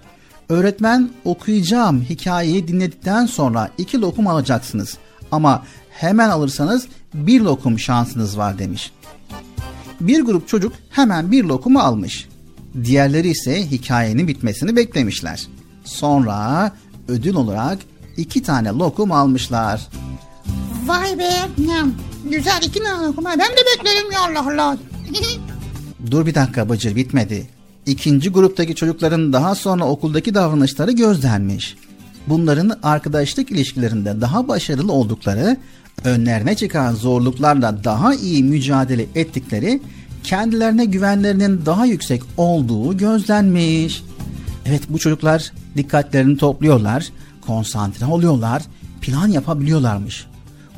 Öğretmen 0.49 1.11
okuyacağım 1.24 2.03
hikayeyi 2.03 2.68
dinledikten 2.68 3.26
sonra 3.26 3.70
iki 3.78 4.01
lokum 4.01 4.26
alacaksınız 4.26 4.99
ama 5.32 5.62
hemen 5.91 6.28
alırsanız 6.28 6.87
bir 7.14 7.41
lokum 7.41 7.78
şansınız 7.78 8.39
var 8.39 8.59
demiş. 8.59 8.93
Bir 10.01 10.20
grup 10.20 10.49
çocuk 10.49 10.72
hemen 10.91 11.30
bir 11.30 11.45
lokumu 11.45 11.78
almış. 11.78 12.28
Diğerleri 12.85 13.28
ise 13.28 13.70
hikayenin 13.70 14.28
bitmesini 14.28 14.76
beklemişler. 14.76 15.47
Sonra 15.85 16.72
ödül 17.09 17.35
olarak 17.35 17.78
iki 18.17 18.43
tane 18.43 18.69
lokum 18.69 19.12
almışlar. 19.12 19.89
Vay 20.87 21.19
be. 21.19 21.31
Güzel 22.31 22.62
iki 22.62 22.83
tane 22.83 23.07
okuma. 23.07 23.31
Ben 23.31 23.39
de 23.39 23.62
beklerim 23.77 24.12
ya 24.12 24.21
Allah 24.21 24.53
Allah. 24.53 24.79
Dur 26.11 26.27
bir 26.27 26.35
dakika 26.35 26.69
Bıcır 26.69 26.97
bitmedi. 26.97 27.47
İkinci 27.87 28.31
gruptaki 28.31 28.75
çocukların 28.75 29.33
daha 29.33 29.55
sonra 29.55 29.85
okuldaki 29.85 30.35
davranışları 30.35 30.93
gözlenmiş. 30.93 31.77
Bunların 32.27 32.79
arkadaşlık 32.83 33.51
ilişkilerinde 33.51 34.21
daha 34.21 34.49
başarılı 34.49 34.93
oldukları, 34.93 35.57
önlerine 36.05 36.57
çıkan 36.57 36.95
zorluklarla 36.95 37.85
daha 37.85 38.15
iyi 38.15 38.45
mücadele 38.45 39.07
ettikleri, 39.15 39.81
kendilerine 40.23 40.85
güvenlerinin 40.85 41.67
daha 41.67 41.87
yüksek 41.87 42.23
olduğu 42.37 42.97
gözlenmiş. 42.97 44.03
Evet 44.67 44.83
bu 44.89 44.99
çocuklar 44.99 45.53
dikkatlerini 45.77 46.37
topluyorlar, 46.37 47.09
konsantre 47.47 48.07
oluyorlar, 48.07 48.63
plan 49.01 49.29
yapabiliyorlarmış. 49.29 50.27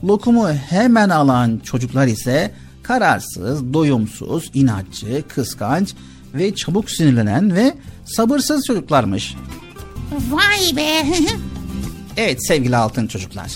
Lokumu 0.05 0.49
hemen 0.49 1.09
alan 1.09 1.61
çocuklar 1.65 2.07
ise 2.07 2.55
kararsız, 2.83 3.73
doyumsuz, 3.73 4.51
inatçı, 4.55 5.25
kıskanç 5.29 5.95
ve 6.35 6.55
çabuk 6.55 6.91
sinirlenen 6.91 7.55
ve 7.55 7.75
sabırsız 8.05 8.65
çocuklarmış. 8.65 9.35
Vay 10.31 10.77
be. 10.77 11.07
evet 12.17 12.47
sevgili 12.47 12.77
altın 12.77 13.07
çocuklar. 13.07 13.53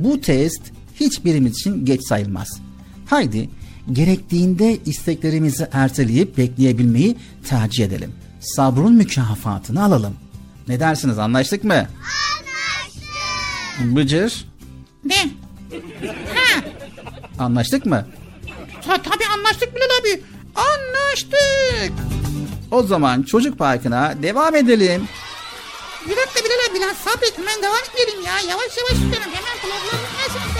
Bu 0.00 0.20
test 0.20 0.62
hiçbirimiz 1.00 1.52
için 1.52 1.84
geç 1.84 2.00
sayılmaz. 2.08 2.48
Haydi 3.06 3.50
gerektiğinde 3.92 4.78
isteklerimizi 4.86 5.68
erteleyip 5.72 6.38
bekleyebilmeyi 6.38 7.16
tercih 7.48 7.84
edelim. 7.84 8.12
Sabrın 8.40 8.94
mükafatını 8.94 9.84
alalım. 9.84 10.14
Ne 10.68 10.80
dersiniz 10.80 11.18
anlaştık 11.18 11.64
mı? 11.64 11.86
Bıcır. 13.80 14.44
Ne? 15.04 15.28
Ha. 16.34 16.60
Anlaştık 17.38 17.86
mı? 17.86 18.06
Ta 18.86 19.02
tabii 19.02 19.26
anlaştık 19.26 19.74
Bilal 19.76 19.88
abi. 20.00 20.22
Anlaştık. 20.54 21.92
O 22.70 22.82
zaman 22.82 23.22
çocuk 23.22 23.58
parkına 23.58 24.14
devam 24.22 24.54
edelim. 24.54 25.08
Bir 26.08 26.16
dakika 26.16 26.40
Bilal 26.44 26.70
abi 26.70 26.74
biraz 26.78 26.96
sabret 26.96 27.38
hemen 27.38 27.62
devam 27.62 27.82
edelim 27.94 28.20
ya. 28.26 28.32
Yavaş 28.50 28.76
yavaş 28.76 28.92
gidelim 28.92 29.30
hemen 29.32 29.56
kulaklarım 29.62 30.04
nasıl 30.18 30.53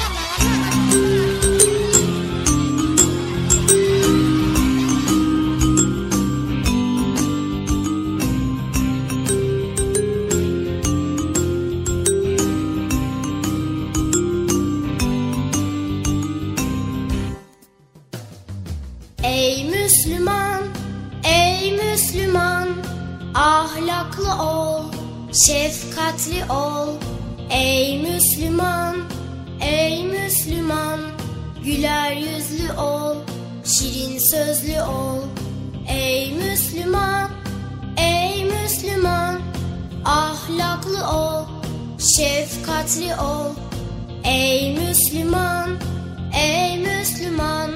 Ey 19.34 19.64
Müslüman, 19.64 20.62
ey 21.24 21.72
Müslüman, 21.72 22.68
ahlaklı 23.34 24.42
ol, 24.42 24.82
şefkatli 25.46 26.52
ol. 26.52 26.88
Ey 27.50 27.98
Müslüman, 27.98 28.96
ey 29.60 30.04
Müslüman, 30.04 31.00
güler 31.64 32.16
yüzlü 32.16 32.72
ol, 32.72 33.16
şirin 33.64 34.18
sözlü 34.18 34.82
ol. 34.82 35.20
Ey 35.88 36.32
Müslüman, 36.32 37.30
ey 37.96 38.44
Müslüman, 38.44 39.40
ahlaklı 40.04 41.10
ol, 41.10 41.44
şefkatli 42.16 43.14
ol. 43.14 43.50
Ey 44.24 44.78
Müslüman, 44.78 45.70
ey 46.34 46.78
Müslüman, 46.78 47.70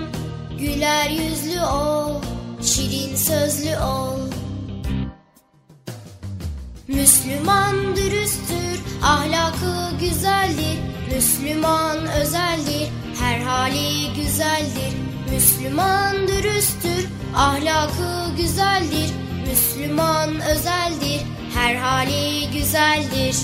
Güler 0.61 1.11
yüzlü 1.11 1.63
ol, 1.63 2.23
şirin 2.63 3.17
sözlü 3.17 3.79
ol. 3.79 4.21
Müslüman 6.89 7.97
dürüsttür, 7.97 8.81
ahlakı 9.03 9.97
güzeldir. 10.01 10.79
Müslüman 11.15 11.99
özeldir, 12.07 12.89
her 13.21 13.41
hali 13.41 14.15
güzeldir. 14.17 14.93
Müslüman 15.31 16.29
dürüsttür, 16.29 17.07
ahlakı 17.37 18.37
güzeldir. 18.37 19.11
Müslüman 19.49 20.41
özeldir, 20.41 21.21
her 21.55 21.75
hali 21.75 22.51
güzeldir. 22.51 23.37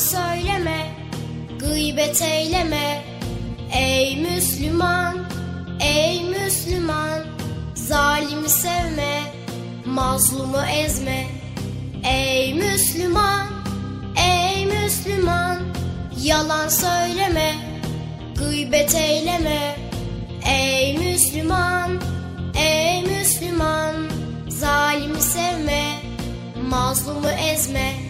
Söyleme, 0.00 0.86
gıybet 1.58 2.22
eyleme. 2.22 3.04
Ey 3.72 4.16
Müslüman, 4.16 5.18
ey 5.80 6.24
Müslüman, 6.24 7.22
zalimi 7.74 8.48
sevme, 8.48 9.22
mazlumu 9.84 10.62
ezme. 10.84 11.26
Ey 12.04 12.54
Müslüman, 12.54 13.46
ey 14.16 14.66
Müslüman, 14.66 15.58
Yalan 16.22 16.68
söyleme, 16.68 17.54
gıybet 18.38 18.94
eyleme 18.94 19.76
Ey 20.46 20.98
Müslüman, 20.98 22.00
ey 22.54 23.02
Müslüman 23.02 23.94
Zalimi 24.48 25.22
sevme, 25.22 25.98
mazlumu 26.70 27.30
ezme 27.30 28.09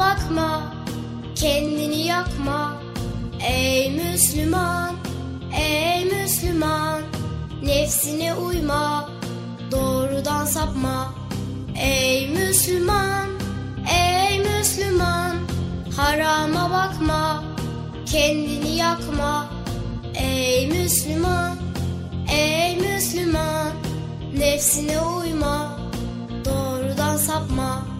bakma, 0.00 0.62
kendini 1.34 2.06
yakma. 2.06 2.74
Ey 3.40 3.90
Müslüman, 3.90 4.94
ey 5.60 6.04
Müslüman 6.04 7.02
Nefsine 7.62 8.34
uyma, 8.34 9.10
doğrudan 9.70 10.44
sapma. 10.44 11.14
Ey 11.76 12.28
Müslüman, 12.28 13.28
ey 13.92 14.38
Müslüman 14.38 15.36
Harama 15.96 16.70
bakma, 16.70 17.44
kendini 18.06 18.76
yakma. 18.76 19.46
Ey 20.14 20.66
Müslüman, 20.66 21.56
ey 22.32 22.76
Müslüman 22.76 23.72
Nefsine 24.38 25.00
uyma, 25.00 25.78
doğrudan 26.44 27.16
sapma 27.16 27.99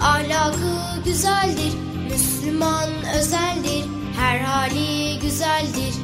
ahlakı 0.00 1.02
güzeldir 1.04 1.72
Müslüman 2.10 2.88
özeldir, 3.18 3.84
her 4.16 4.38
hali 4.38 5.18
güzeldir 5.18 5.94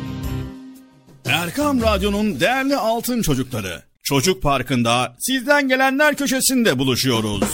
Erkam 1.26 1.82
Radyo'nun 1.82 2.40
değerli 2.40 2.76
altın 2.76 3.22
çocukları. 3.22 3.82
Çocuk 4.02 4.42
Parkı'nda 4.42 5.16
sizden 5.18 5.68
gelenler 5.68 6.14
köşesinde 6.16 6.78
buluşuyoruz. 6.78 7.44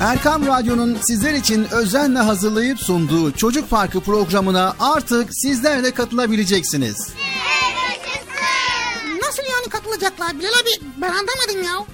Erkam 0.00 0.46
Radyo'nun 0.46 0.98
sizler 1.00 1.34
için 1.34 1.66
özenle 1.72 2.18
hazırlayıp 2.18 2.80
sunduğu 2.80 3.32
Çocuk 3.32 3.70
Parkı 3.70 4.00
programına 4.00 4.76
artık 4.80 5.28
sizler 5.34 5.84
de 5.84 5.90
katılabileceksiniz. 5.90 7.14
Nasıl 9.22 9.42
yani 9.42 9.68
katılacaklar 9.70 10.38
Bilal 10.38 10.48
abi 10.48 10.86
ben 10.96 11.08
anlamadım 11.08 11.62
ya. 11.64 11.93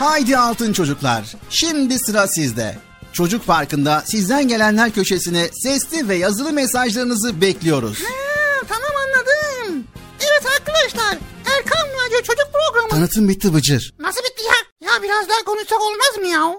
Haydi 0.00 0.36
altın 0.36 0.72
çocuklar. 0.72 1.34
Şimdi 1.50 1.98
sıra 1.98 2.26
sizde. 2.26 2.76
Çocuk 3.12 3.46
Parkı'nda 3.46 4.02
sizden 4.06 4.48
gelenler 4.48 4.90
köşesine 4.90 5.48
sesli 5.62 6.08
ve 6.08 6.16
yazılı 6.16 6.52
mesajlarınızı 6.52 7.40
bekliyoruz. 7.40 7.98
Ha, 8.02 8.66
tamam 8.68 8.90
anladım. 9.06 9.84
Evet 10.20 10.46
arkadaşlar 10.58 11.18
Erkan 11.56 11.88
Radyo 11.88 12.22
Çocuk 12.22 12.48
Programı. 12.52 12.88
Tanıtım 12.88 13.28
bitti 13.28 13.54
Bıcır. 13.54 13.94
Nasıl 13.98 14.20
bitti 14.20 14.42
ya? 14.44 14.88
Ya 14.90 15.02
biraz 15.02 15.28
daha 15.28 15.44
konuşsak 15.44 15.78
olmaz 15.80 16.16
mı 16.18 16.26
ya? 16.26 16.54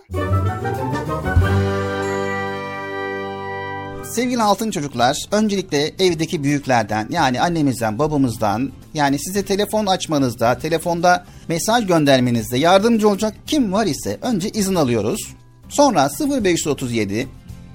Sevgili 4.12 4.42
altın 4.44 4.72
çocuklar, 4.72 5.18
öncelikle 5.32 5.86
evdeki 6.00 6.44
büyüklerden 6.44 7.08
yani 7.10 7.42
annemizden, 7.42 8.00
babamızdan 8.00 8.72
yani 8.94 9.20
size 9.20 9.46
telefon 9.46 9.86
açmanızda, 9.86 10.58
telefonda 10.60 11.26
mesaj 11.48 11.88
göndermenizde 11.88 12.58
yardımcı 12.58 13.10
olacak 13.10 13.34
kim 13.48 13.74
var 13.74 13.86
ise 13.86 14.18
önce 14.22 14.50
izin 14.50 14.76
alıyoruz. 14.76 15.34
Sonra 15.70 16.10
0537 16.44 17.28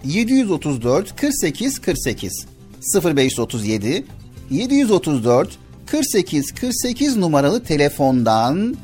734 0.05 1.17
48 1.17 1.81
48 1.81 2.47
0537 3.05 4.05
734 4.51 5.59
48 5.87 6.55
48 6.55 7.17
numaralı 7.17 7.65
telefondan 7.65 8.77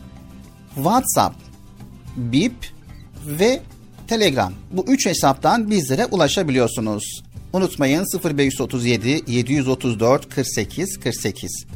WhatsApp, 0.74 1.36
Bip 2.16 2.54
ve 3.26 3.60
Telegram. 4.08 4.52
Bu 4.70 4.84
üç 4.88 5.06
hesaptan 5.06 5.70
bizlere 5.70 6.06
ulaşabiliyorsunuz. 6.06 7.22
Unutmayın 7.52 8.06
0537 8.24 9.22
734 9.26 10.34
48 10.34 11.00
48. 11.00 11.66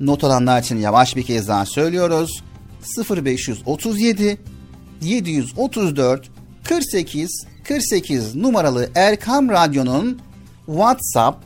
Not 0.00 0.24
alanlar 0.24 0.62
için 0.62 0.78
yavaş 0.78 1.16
bir 1.16 1.22
kez 1.22 1.48
daha 1.48 1.66
söylüyoruz. 1.66 2.42
0537 3.10 4.40
734 5.00 6.30
48 6.64 7.46
48 7.64 8.34
numaralı 8.34 8.90
Erkam 8.94 9.48
Radyo'nun 9.48 10.20
WhatsApp, 10.66 11.44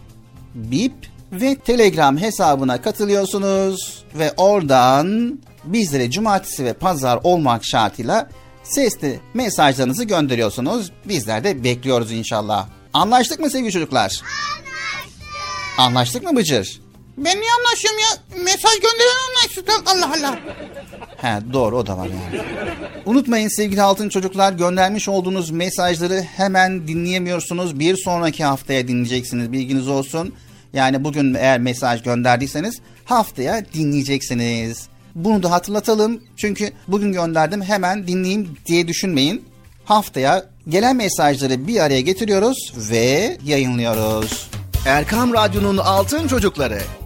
Bip 0.55 0.94
ve 1.32 1.55
Telegram 1.55 2.18
hesabına 2.18 2.82
katılıyorsunuz 2.82 4.05
ve 4.14 4.32
oradan 4.36 5.38
bizlere 5.64 6.11
cumartesi 6.11 6.64
ve 6.64 6.72
pazar 6.72 7.20
olmak 7.22 7.64
şartıyla 7.64 8.28
sesli 8.62 9.20
mesajlarınızı 9.34 10.05
gönderiyorsunuz. 10.05 10.92
Bizler 11.05 11.44
de 11.44 11.64
bekliyoruz 11.64 12.12
inşallah. 12.12 12.68
Anlaştık 12.92 13.40
mı 13.40 13.50
sevgili 13.50 13.72
çocuklar? 13.72 14.22
Anlaştık. 14.22 15.78
Anlaştık 15.78 16.22
mı 16.22 16.36
Bıcır? 16.36 16.84
Ben 17.16 17.40
niye 17.40 17.50
anlaşıyorum 17.58 18.00
ya? 18.00 18.42
Mesaj 18.44 18.74
gönderen 18.74 19.30
anlaştık. 19.30 19.70
Allah 19.86 20.12
Allah. 20.18 20.38
He 21.16 21.52
doğru 21.52 21.76
o 21.78 21.86
da 21.86 21.98
var 21.98 22.06
yani. 22.06 22.44
Unutmayın 23.06 23.48
sevgili 23.48 23.82
altın 23.82 24.08
çocuklar 24.08 24.52
göndermiş 24.52 25.08
olduğunuz 25.08 25.50
mesajları 25.50 26.22
hemen 26.36 26.88
dinleyemiyorsunuz. 26.88 27.78
Bir 27.78 27.96
sonraki 27.96 28.44
haftaya 28.44 28.88
dinleyeceksiniz 28.88 29.52
bilginiz 29.52 29.88
olsun. 29.88 30.34
Yani 30.72 31.04
bugün 31.04 31.34
eğer 31.34 31.60
mesaj 31.60 32.02
gönderdiyseniz 32.02 32.80
haftaya 33.04 33.64
dinleyeceksiniz. 33.74 34.88
Bunu 35.14 35.42
da 35.42 35.50
hatırlatalım. 35.50 36.20
Çünkü 36.36 36.72
bugün 36.88 37.12
gönderdim 37.12 37.62
hemen 37.62 38.06
dinleyeyim 38.06 38.56
diye 38.66 38.88
düşünmeyin. 38.88 39.44
Haftaya 39.84 40.44
gelen 40.68 40.96
mesajları 40.96 41.66
bir 41.66 41.80
araya 41.80 42.00
getiriyoruz 42.00 42.72
ve 42.90 43.36
yayınlıyoruz. 43.44 44.50
Erkam 44.86 45.34
Radyo'nun 45.34 45.76
Altın 45.76 46.28
Çocukları. 46.28 46.78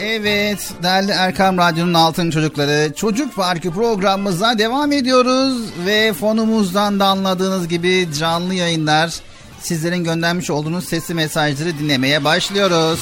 Evet 0.00 0.72
değerli 0.82 1.10
Erkam 1.12 1.58
Radyo'nun 1.58 1.94
altın 1.94 2.30
çocukları 2.30 2.92
Çocuk 2.96 3.36
Parkı 3.36 3.70
programımıza 3.70 4.58
devam 4.58 4.92
ediyoruz 4.92 5.62
ve 5.86 6.12
fonumuzdan 6.12 7.00
da 7.00 7.06
anladığınız 7.06 7.68
gibi 7.68 8.08
canlı 8.18 8.54
yayınlar 8.54 9.14
sizlerin 9.60 10.04
göndermiş 10.04 10.50
olduğunuz 10.50 10.84
sesli 10.88 11.14
mesajları 11.14 11.78
dinlemeye 11.78 12.24
başlıyoruz. 12.24 13.00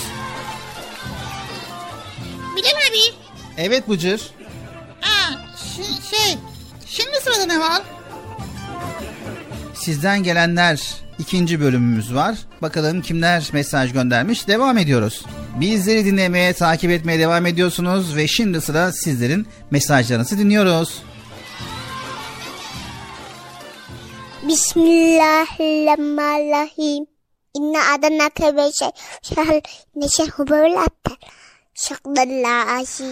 Bilal 2.57 2.69
abi. 2.69 3.15
Evet 3.57 3.89
Bıcır. 3.89 4.21
Aa, 5.03 5.33
şi- 5.57 6.11
şey. 6.17 6.39
Şimdi 6.87 7.17
sırada 7.25 7.47
ne 7.47 7.61
var? 7.61 7.83
Sizden 9.75 10.23
gelenler 10.23 10.81
ikinci 11.19 11.61
bölümümüz 11.61 12.15
var. 12.15 12.39
Bakalım 12.63 13.03
kimler 13.03 13.51
mesaj 13.53 13.93
göndermiş. 13.93 14.49
Devam 14.49 14.79
ediyoruz. 14.79 15.25
Bizleri 15.61 16.05
dinlemeye, 16.05 16.53
takip 16.53 16.91
etmeye 16.91 17.19
devam 17.19 17.47
ediyorsunuz 17.47 18.17
ve 18.17 18.29
şimdi 18.29 18.61
sıra 18.61 18.93
sizlerin 18.93 19.47
mesajlarınızı 19.71 20.39
dinliyoruz. 20.39 21.03
Bismillahirrahmanirrahim. 24.49 27.07
İnna 27.55 27.79
adana 27.95 28.31
ve 28.57 28.73
şey. 28.73 28.89
Şehr 29.23 29.61
neşehu 29.97 30.49
böyle 30.49 30.79
aptal. 30.79 31.15
Şakdallah 31.75 32.81
aşim. 32.81 33.07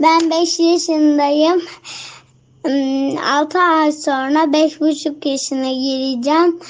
Ben 0.00 0.30
5 0.30 0.58
yaşındayım. 0.58 1.62
6 2.64 3.58
ay 3.58 3.92
sonra 3.92 4.38
5,5 4.52 5.28
yaşına 5.28 5.72
gireceğim. 5.72 6.60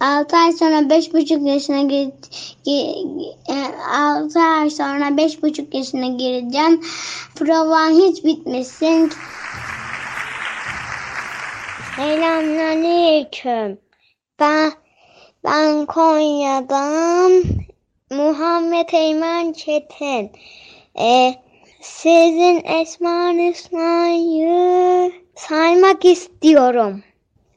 6 0.00 0.36
ay 0.36 0.52
sonra 0.52 0.78
5,5 0.88 1.48
yaşına 1.48 1.82
gir, 1.82 2.08
gi- 2.66 3.34
e, 3.48 3.54
6 3.96 4.40
ay 4.40 4.70
sonra 4.70 5.16
5,5 5.16 5.74
yaşına 5.74 6.06
gireceğim. 6.06 6.80
Provan 7.34 7.90
hiç 7.90 8.24
bitmesin. 8.24 9.12
Selamünaleyküm. 11.96 13.78
Ben 14.40 14.72
ben 15.44 15.86
Konya'dan 15.86 17.42
Muhammed 18.10 18.88
Eymen 18.92 19.52
Çetin. 19.52 20.30
Ee, 21.00 21.34
sizin 21.80 22.64
Esma 22.64 23.32
Hüsna'yı 23.32 25.12
saymak 25.34 26.04
istiyorum. 26.04 27.02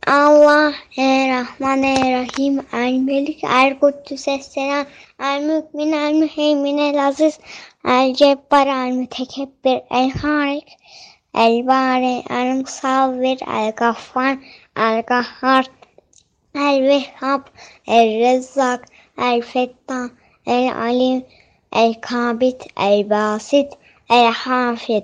Allah 0.07 0.73
Rahman 0.97 1.83
Rahim 1.83 2.59
El 2.73 2.93
Melik 2.93 3.43
El 3.43 3.79
Kuddüs 3.79 4.27
Esselam 4.27 4.85
El 5.19 5.41
Mümin 5.41 5.91
El 5.91 6.13
Müheymin 6.13 6.77
El 6.77 7.07
Aziz 7.07 7.39
El 7.85 8.13
Cebbar 8.15 8.67
El 8.67 8.93
Mütekebbir 8.93 9.81
El 9.91 10.11
Harik 10.11 10.67
El 11.35 11.67
Bari 11.67 12.23
El 12.29 12.55
Musavvir 12.55 13.39
El 13.47 13.71
Gaffar 13.71 14.37
El 14.75 15.01
Gahhar 15.03 15.65
El 16.55 16.81
Vehhab 16.83 17.41
El 17.87 18.19
Rezzak 18.21 18.85
El 19.17 19.43
Fettah 19.43 20.09
El 20.45 20.69
Alim 20.69 21.23
El 21.71 21.99
Kabit 22.01 22.63
El 22.75 23.05
Basit 23.05 23.80
El 24.11 24.33
Hafid 24.33 25.03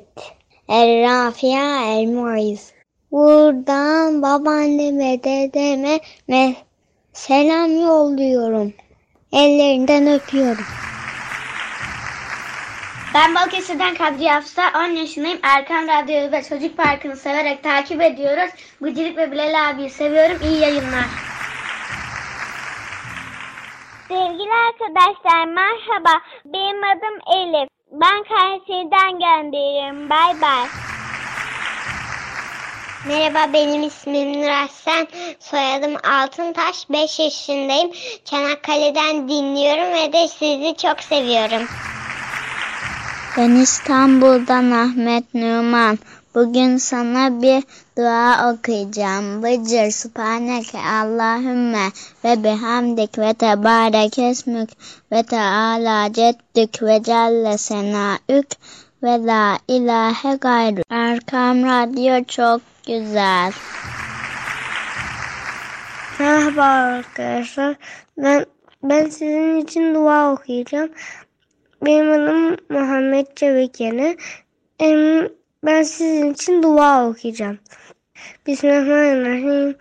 El 0.68 1.04
Rafia 1.04 1.94
El 1.94 2.08
Muiz 2.08 2.74
Buradan 3.12 4.22
babaanneme, 4.22 5.24
dedeme 5.24 6.00
ve 6.30 6.56
selam 7.14 7.82
yolluyorum. 7.82 8.74
Ellerinden 9.34 10.08
öpüyorum. 10.08 10.66
Ben 13.14 13.36
Balıkesir'den 13.36 13.96
Kadriye 13.96 14.32
Hafsa, 14.32 14.72
10 14.76 14.88
yaşındayım. 14.88 15.40
Erkan 15.44 15.88
Radyo'yu 15.88 16.32
ve 16.32 16.44
Çocuk 16.44 16.78
Parkı'nı 16.78 17.16
severek 17.16 17.64
takip 17.64 18.02
ediyoruz. 18.02 18.52
Bıcırık 18.82 19.18
ve 19.18 19.32
Bilal 19.32 19.70
abiyi 19.70 19.90
seviyorum. 19.90 20.38
İyi 20.44 20.60
yayınlar. 20.60 21.06
Sevgili 24.08 24.54
arkadaşlar 24.70 25.46
merhaba. 25.46 26.22
Benim 26.46 26.84
adım 26.84 27.20
Elif. 27.36 27.77
Ben 27.92 28.24
Kayseri'den 28.24 29.12
gönderiyorum. 29.12 30.10
Bay 30.10 30.42
bay. 30.42 30.68
Merhaba 33.08 33.54
benim 33.54 33.84
ismim 33.84 34.42
Nuraslan. 34.42 35.08
Soyadım 35.40 35.96
Altıntaş. 36.04 36.90
5 36.90 37.20
yaşındayım. 37.20 37.92
Çanakkale'den 38.26 39.30
dinliyorum 39.30 39.94
ve 39.94 40.14
de 40.14 40.28
sizi 40.28 40.76
çok 40.82 41.00
seviyorum. 41.02 41.68
Ben 43.38 43.50
İstanbul'dan 43.50 44.72
Ahmet 44.72 45.34
Numan. 45.34 46.00
Bugün 46.38 46.78
sana 46.78 47.42
bir 47.42 47.64
dua 47.98 48.54
okuyacağım. 48.54 49.44
Bıcır 49.44 49.92
subhaneke 49.92 50.78
Allahümme 50.78 51.88
ve 52.24 52.44
bihamdik 52.44 53.20
ve 53.20 53.34
tebarek 53.34 54.20
esmük 54.20 54.70
ve 55.12 55.24
teala 55.24 56.14
ceddük 56.14 56.84
ve 56.84 57.04
celle 57.04 57.58
senaük 57.58 58.48
ve 59.04 59.26
la 59.26 59.58
ilahe 59.68 60.36
gayrı. 60.36 60.82
Erkam 60.90 61.64
Radyo 61.64 62.24
çok 62.24 62.62
güzel. 62.88 63.52
Merhaba 66.20 66.64
arkadaşlar. 66.64 67.76
Ben 68.18 68.46
ben 68.84 69.10
sizin 69.10 69.58
için 69.58 69.96
dua 69.96 70.34
okuyacağım. 70.34 70.90
Benim 71.86 72.12
adım 72.12 72.58
Muhammed 72.70 73.26
Çevikeni. 73.36 74.18
Em, 74.80 75.37
Ben 75.64 75.84
sizin 75.84 76.34
için 76.34 76.64
dua 76.64 77.10
okuyacağım. 77.10 77.60
Bismillahirrahmanirrahim. 78.48 79.78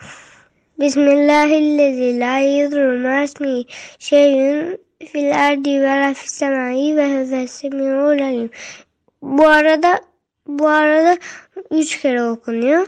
Bismillahirrahmanirrahim. 0.80 2.20
La 2.20 2.38
yedru 2.38 3.08
masmi 3.08 3.64
şeyün 3.98 4.78
fil 5.12 5.46
ardi 5.46 5.82
ve 5.82 6.14
fis 6.14 6.42
ve 6.42 7.22
huves 7.22 7.50
semi'ul 7.50 8.22
alim. 8.22 8.50
Bu 9.22 9.48
arada 9.48 10.00
Bu 10.46 10.68
arada 10.68 11.18
üç 11.70 12.00
kere 12.00 12.22
okunuyor. 12.22 12.86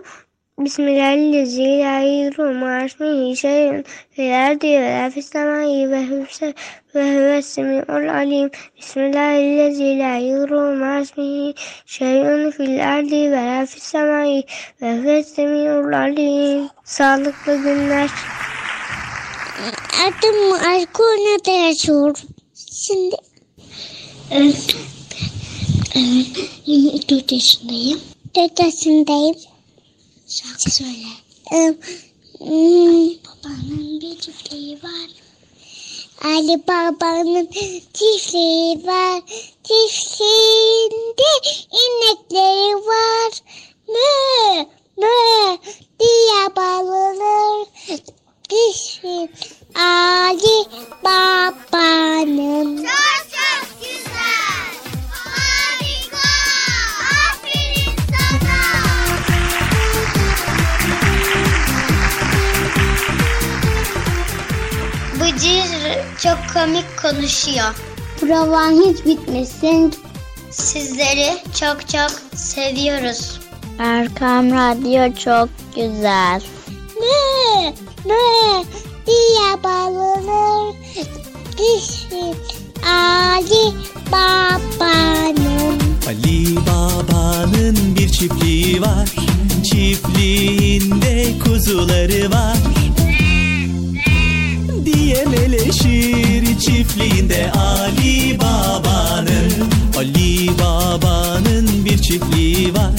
Bismillahirrahmanirrahim. 0.58 3.36
Şeyin 3.36 3.84
veler 4.18 4.60
diye 4.60 4.80
veler 4.80 5.10
fissemai 5.10 5.90
ve 5.90 6.06
hüvse 6.06 6.54
ve 6.94 7.10
hüvessemi'ul 7.10 8.08
alim. 8.08 8.50
Bismillahirrahmanirrahim. 8.78 11.54
Şeyin 11.86 12.50
fil 12.50 12.88
ardi 12.88 13.32
veler 13.32 13.66
fissemai 13.66 14.44
ve 14.82 14.96
hüvessemi'ul 14.96 15.92
alim. 15.92 16.68
Sağlıklı 16.84 17.56
günler. 17.56 18.10
Adım 20.06 20.52
Aykuna 20.52 21.52
yaşıyorum. 21.52 22.16
Şimdi 22.54 23.16
evet, 24.30 24.76
evet, 25.94 26.26
24 26.66 27.32
yaşındayım. 27.32 28.00
4 28.36 28.60
yaşındayım. 28.60 29.34
Şarkı 30.28 30.70
söyle. 30.70 31.06
Hmm, 31.50 33.08
babanın 33.08 34.00
bir 34.00 34.18
çiftliği 34.18 34.76
var. 34.82 35.10
Ali 36.24 36.62
babanın 36.68 37.46
çiftliği 37.94 38.86
var. 38.86 39.22
Çiftliğinde 39.64 41.32
inekleri 41.82 42.76
var. 42.76 43.32
Mö 43.88 44.64
mö 44.96 45.56
diye 46.00 46.56
bağlanır. 46.56 47.66
Çiftliği 48.48 49.28
Ali 49.74 50.66
babanın. 51.04 52.76
Çok 52.76 53.30
çok 53.30 53.80
güzel. 53.80 54.37
Komik 66.58 66.98
konuşuyor. 67.02 67.74
Provan 68.20 68.72
hiç 68.72 69.04
bitmesin. 69.06 69.94
Sizleri 70.50 71.38
çok 71.60 71.88
çok 71.88 72.10
seviyoruz. 72.34 73.40
Erkam 73.78 74.50
Radyo 74.50 75.14
çok 75.14 75.48
güzel. 75.74 76.42
Ne? 77.00 77.74
Ne? 78.04 78.64
diye 79.06 79.62
bağlanır. 79.64 80.74
Ali 82.86 83.74
Baba'nın. 84.12 85.78
Ali 86.08 86.56
Baba'nın 86.56 87.96
bir 87.96 88.08
çiftliği 88.08 88.82
var. 88.82 89.08
Çiftliğinde 89.64 91.38
kuzuları 91.44 92.30
var. 92.30 92.56
Diye 94.84 95.24
meleşir 95.24 96.58
çiftliğinde 96.58 97.52
Ali 97.52 98.38
Baba'nın. 98.38 99.52
Ali 99.98 100.50
Baba'nın 100.58 101.84
bir 101.84 101.98
çiftliği 101.98 102.74
var. 102.74 102.92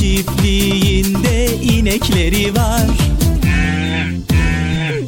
Çiftliğinde 0.00 1.54
inekleri 1.62 2.54
var. 2.54 2.86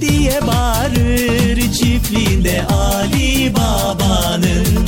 Diye 0.01 0.41
bağırır 0.47 1.73
çiftliğinde 1.73 2.67
Ali 2.67 3.53
Baba'nın. 3.55 4.82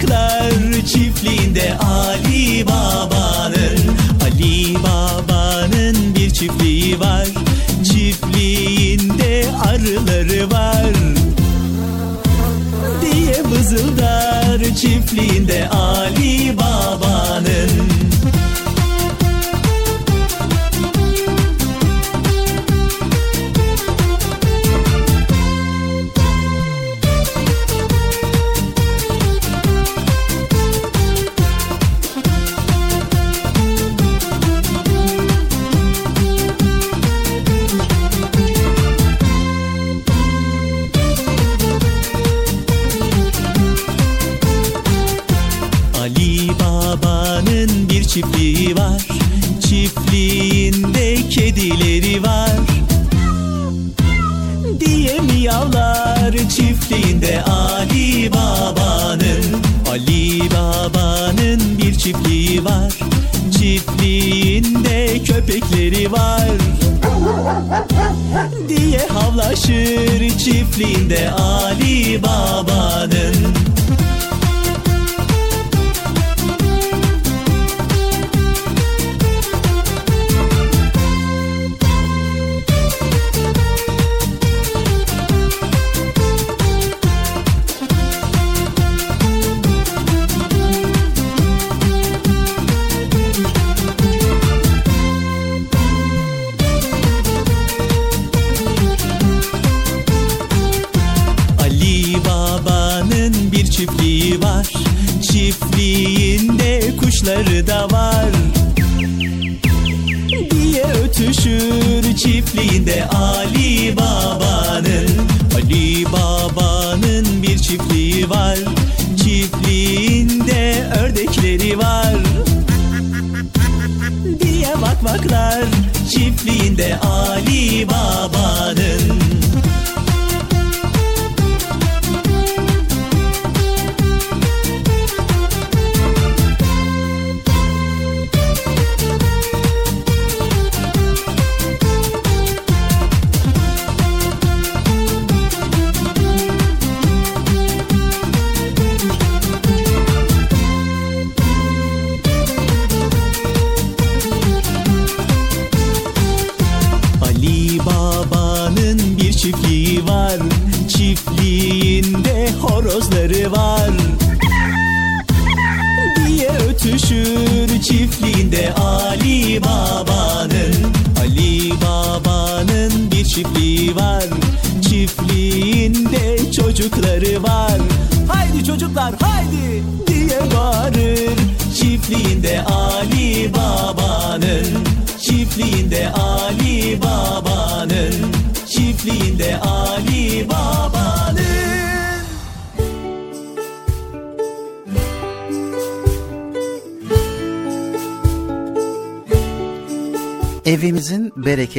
Gıdaklar 0.00 0.86
çiftliğinde 0.86 1.78
Ali 1.78 2.66
Baba'nın. 2.66 3.78
Ali 4.24 4.74
Baba'nın 4.74 6.14
bir 6.14 6.30
çiftliği 6.30 7.00
var. 7.00 7.26
Çiftliğinde 7.84 9.44
arıları 9.64 10.50
var. 10.50 10.92
Diye 13.02 13.44
vızıldar 13.44 14.76
çiftliğinde 14.76 15.68
Ali 15.68 16.56
Baba'nın. 16.56 18.09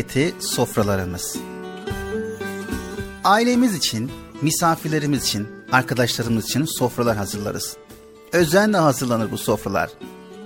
Bereketi 0.01 0.35
sofralarımız. 0.39 1.35
Ailemiz 3.23 3.75
için, 3.75 4.11
misafirlerimiz 4.41 5.23
için, 5.23 5.47
arkadaşlarımız 5.71 6.45
için 6.45 6.65
sofralar 6.65 7.17
hazırlarız. 7.17 7.77
Özenle 8.31 8.77
hazırlanır 8.77 9.31
bu 9.31 9.37
sofralar. 9.37 9.89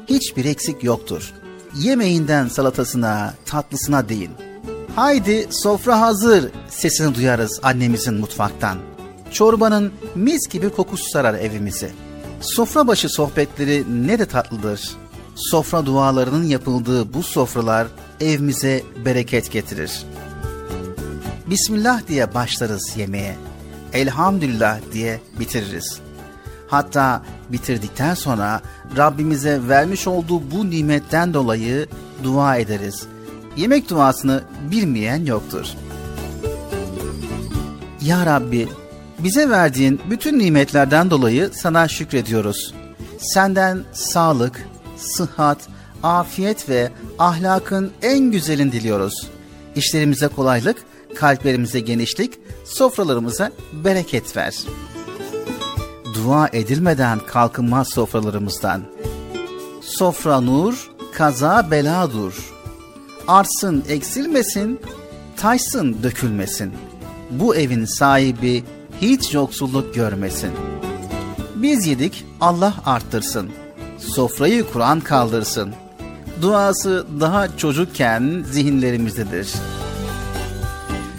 Hiçbir 0.10 0.46
eksik 0.46 0.84
yoktur. 0.84 1.34
Yemeğinden 1.76 2.48
salatasına, 2.48 3.34
tatlısına 3.46 4.10
değil. 4.10 4.30
Haydi 4.96 5.48
sofra 5.50 6.02
hazır 6.02 6.52
sesini 6.70 7.16
duyarız 7.16 7.60
annemizin 7.64 8.14
mutfaktan. 8.14 8.78
Çorbanın 9.32 9.92
mis 10.16 10.48
gibi 10.50 10.70
kokusu 10.70 11.10
sarar 11.10 11.34
evimizi. 11.34 11.92
Sofra 12.42 12.88
başı 12.88 13.10
sohbetleri 13.10 13.84
ne 14.08 14.20
de 14.20 14.26
tatlıdır. 14.26 14.92
Sofra 15.36 15.86
dualarının 15.86 16.44
yapıldığı 16.44 17.14
bu 17.14 17.24
sofralar 17.24 17.88
evimize 18.20 18.84
bereket 19.06 19.52
getirir. 19.52 20.04
Bismillah 21.48 22.08
diye 22.08 22.34
başlarız 22.34 22.94
yemeğe. 22.98 23.36
Elhamdülillah 23.94 24.80
diye 24.94 25.20
bitiririz. 25.40 26.00
Hatta 26.68 27.22
bitirdikten 27.50 28.14
sonra 28.14 28.62
Rabbimize 28.98 29.68
vermiş 29.68 30.08
olduğu 30.08 30.52
bu 30.52 30.70
nimetten 30.70 31.34
dolayı 31.34 31.88
dua 32.24 32.58
ederiz. 32.58 33.08
Yemek 33.58 33.90
duasını 33.90 34.44
bilmeyen 34.72 35.26
yoktur. 35.26 35.66
Ya 38.02 38.26
Rabbi, 38.26 38.68
bize 39.20 39.50
verdiğin 39.50 40.02
bütün 40.10 40.40
nimetlerden 40.40 41.10
dolayı 41.10 41.50
sana 41.54 41.88
şükrediyoruz. 41.88 42.74
Senden 43.20 43.84
sağlık, 43.94 44.68
sıhhat, 44.98 45.58
afiyet 46.06 46.70
ve 46.70 46.92
ahlakın 47.20 47.92
en 48.02 48.20
güzelini 48.20 48.72
diliyoruz. 48.72 49.28
İşlerimize 49.76 50.28
kolaylık, 50.28 50.78
kalplerimize 51.16 51.80
genişlik, 51.80 52.34
sofralarımıza 52.66 53.52
bereket 53.74 54.38
ver. 54.38 54.56
Dua 56.14 56.50
edilmeden 56.54 57.20
kalkınmaz 57.20 57.90
sofralarımızdan. 57.90 58.82
Sofra 59.82 60.42
nur, 60.42 60.92
kaza 61.14 61.72
bela 61.72 62.12
dur. 62.12 62.54
Arsın 63.28 63.84
eksilmesin, 63.90 64.80
taşsın 65.38 66.04
dökülmesin. 66.04 66.74
Bu 67.32 67.56
evin 67.56 67.86
sahibi 67.86 68.64
hiç 69.02 69.34
yoksulluk 69.34 69.96
görmesin. 69.96 70.52
Biz 71.56 71.88
yedik, 71.88 72.26
Allah 72.42 72.74
arttırsın. 72.86 73.50
Sofrayı 73.98 74.72
Kur'an 74.72 75.00
kaldırsın. 75.00 75.74
Duası 76.42 77.06
daha 77.20 77.58
çocukken 77.58 78.44
zihinlerimizdedir. 78.52 79.54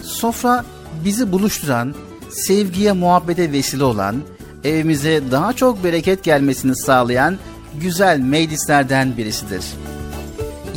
Sofra 0.03 0.65
bizi 1.05 1.31
buluşturan, 1.31 1.95
sevgiye 2.29 2.91
muhabbete 2.91 3.51
vesile 3.51 3.83
olan, 3.83 4.15
evimize 4.63 5.31
daha 5.31 5.53
çok 5.53 5.83
bereket 5.83 6.23
gelmesini 6.23 6.75
sağlayan 6.75 7.37
güzel 7.81 8.19
meclislerden 8.19 9.17
birisidir. 9.17 9.65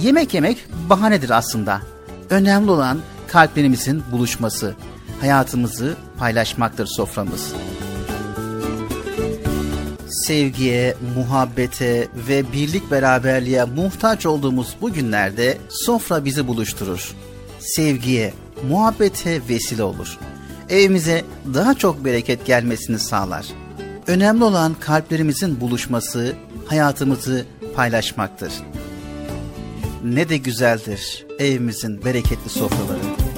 Yemek 0.02 0.34
yemek 0.34 0.58
bahanedir 0.88 1.30
aslında. 1.30 1.80
Önemli 2.30 2.70
olan 2.70 2.98
kalplerimizin 3.28 4.02
buluşması, 4.12 4.74
hayatımızı 5.20 5.96
paylaşmaktır 6.18 6.86
soframız. 6.86 7.52
Sevgiye, 10.26 10.96
muhabbete 11.16 12.08
ve 12.28 12.52
birlik 12.52 12.90
beraberliğe 12.90 13.64
muhtaç 13.64 14.26
olduğumuz 14.26 14.76
bu 14.80 14.92
günlerde 14.92 15.58
sofra 15.68 16.24
bizi 16.24 16.48
buluşturur. 16.48 17.14
Sevgiye, 17.58 18.32
muhabbete 18.68 19.40
vesile 19.48 19.82
olur. 19.82 20.18
Evimize 20.68 21.24
daha 21.54 21.74
çok 21.74 22.04
bereket 22.04 22.46
gelmesini 22.46 22.98
sağlar. 22.98 23.46
Önemli 24.06 24.44
olan 24.44 24.74
kalplerimizin 24.80 25.60
buluşması, 25.60 26.34
hayatımızı 26.66 27.46
paylaşmaktır. 27.74 28.52
Ne 30.04 30.28
de 30.28 30.36
güzeldir 30.36 31.26
evimizin 31.38 32.04
bereketli 32.04 32.50
sofraları. 32.50 33.29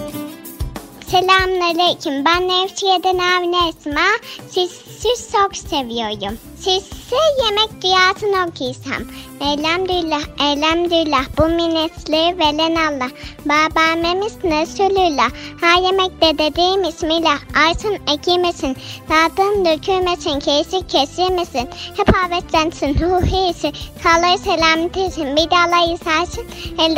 Selamünaleyküm. 1.12 2.24
Ben 2.24 2.48
Nevşehir'den 2.48 3.18
Avni 3.18 3.68
Esma. 3.68 4.00
Sizi 4.50 5.32
çok 5.32 5.56
seviyorum. 5.56 6.38
Size 6.56 7.16
yemek 7.44 7.82
dünyasını 7.82 8.48
okuysam. 8.48 9.02
Elhamdülillah, 9.40 10.22
elhamdülillah 10.40 11.24
bu 11.38 11.42
minnesli 11.48 12.38
veren 12.38 12.74
Allah. 12.74 13.10
Babamemiz 13.44 14.34
Resulullah. 14.44 15.30
Her 15.60 15.82
yemekte 15.82 16.38
dediğim 16.38 16.84
ismiyle 16.84 17.34
artın 17.68 18.14
ekilmesin. 18.14 18.76
Tadın 19.08 19.64
dökülmesin, 19.64 20.40
kesik 20.40 20.88
kesilmesin. 20.88 21.68
Hep 21.96 22.08
avetlensin, 22.24 22.94
ruhiyesi. 23.00 23.72
Kalır 24.02 24.38
selametesin, 24.44 25.36
bir 25.36 25.50
de 25.50 25.56
Allah 25.56 25.94
isarsın. 25.94 26.44
El. 26.78 26.96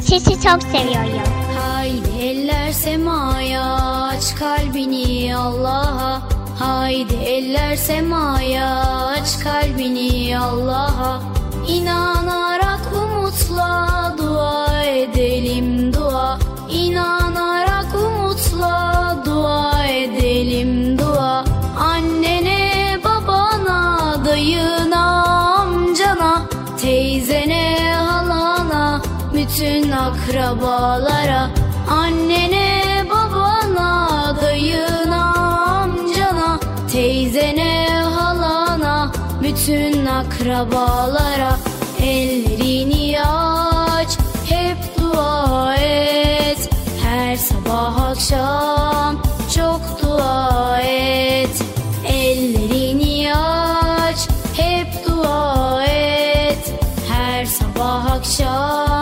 Sizi 0.00 0.42
çok 0.42 0.62
seviyorum. 0.62 1.41
Haydi 1.58 2.10
eller 2.20 2.72
semaya 2.72 3.64
aç 4.12 4.34
kalbini 4.34 5.36
Allah'a. 5.36 6.22
Haydi 6.58 7.14
eller 7.14 7.76
semaya 7.76 8.68
aç 9.06 9.38
kalbini 9.44 10.38
Allah'a. 10.38 11.22
İnanarak 11.68 12.80
umutla 13.02 14.14
dua 14.18 14.82
edelim 14.84 15.92
dua. 15.92 16.38
İnanarak 16.70 17.94
umutla 17.94 19.16
dua 19.26 19.86
edelim 19.86 20.91
bütün 29.42 29.90
akrabalara 29.90 31.50
Annene 31.90 33.04
babana 33.10 34.36
dayına 34.42 35.34
amcana 35.82 36.60
Teyzene 36.92 37.88
halana 38.14 39.12
bütün 39.42 40.06
akrabalara 40.06 41.56
Ellerini 42.02 43.20
aç 43.22 44.18
hep 44.48 44.78
dua 45.00 45.76
et. 45.76 46.70
Her 47.02 47.36
sabah 47.36 48.10
akşam 48.10 49.22
çok 49.54 49.80
dua 50.02 50.80
et. 50.80 51.62
Ellerini 52.06 53.34
aç 53.34 54.28
hep 54.56 55.06
dua 55.08 55.84
et. 55.84 56.72
Her 57.08 57.44
sabah 57.44 58.06
akşam 58.06 59.01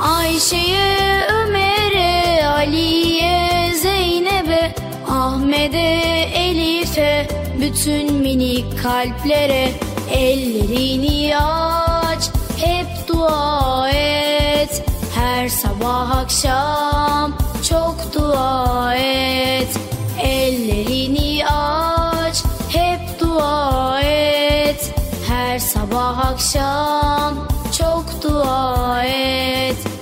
Ayşe'ye, 0.00 1.26
Ömer'e, 1.28 2.46
Ali'ye, 2.46 3.72
Zeynep'e 3.82 4.74
Ahmet'e, 5.08 6.30
Elif'e 6.34 7.28
Bütün 7.60 8.14
minik 8.14 8.82
kalplere 8.82 9.72
Ellerini 10.12 11.36
aç 11.36 12.30
hep 12.58 12.86
dua 13.08 13.90
et. 13.90 14.82
Her 15.14 15.48
sabah 15.48 16.10
akşam 16.10 17.32
çok 17.68 18.14
dua 18.14 18.94
et. 18.94 19.68
Ellerini 20.22 21.46
aç 21.46 22.42
hep 22.68 23.20
dua 23.20 24.00
et. 24.02 24.94
Her 25.28 25.58
sabah 25.58 26.18
akşam 26.18 27.48
çok 28.28 29.95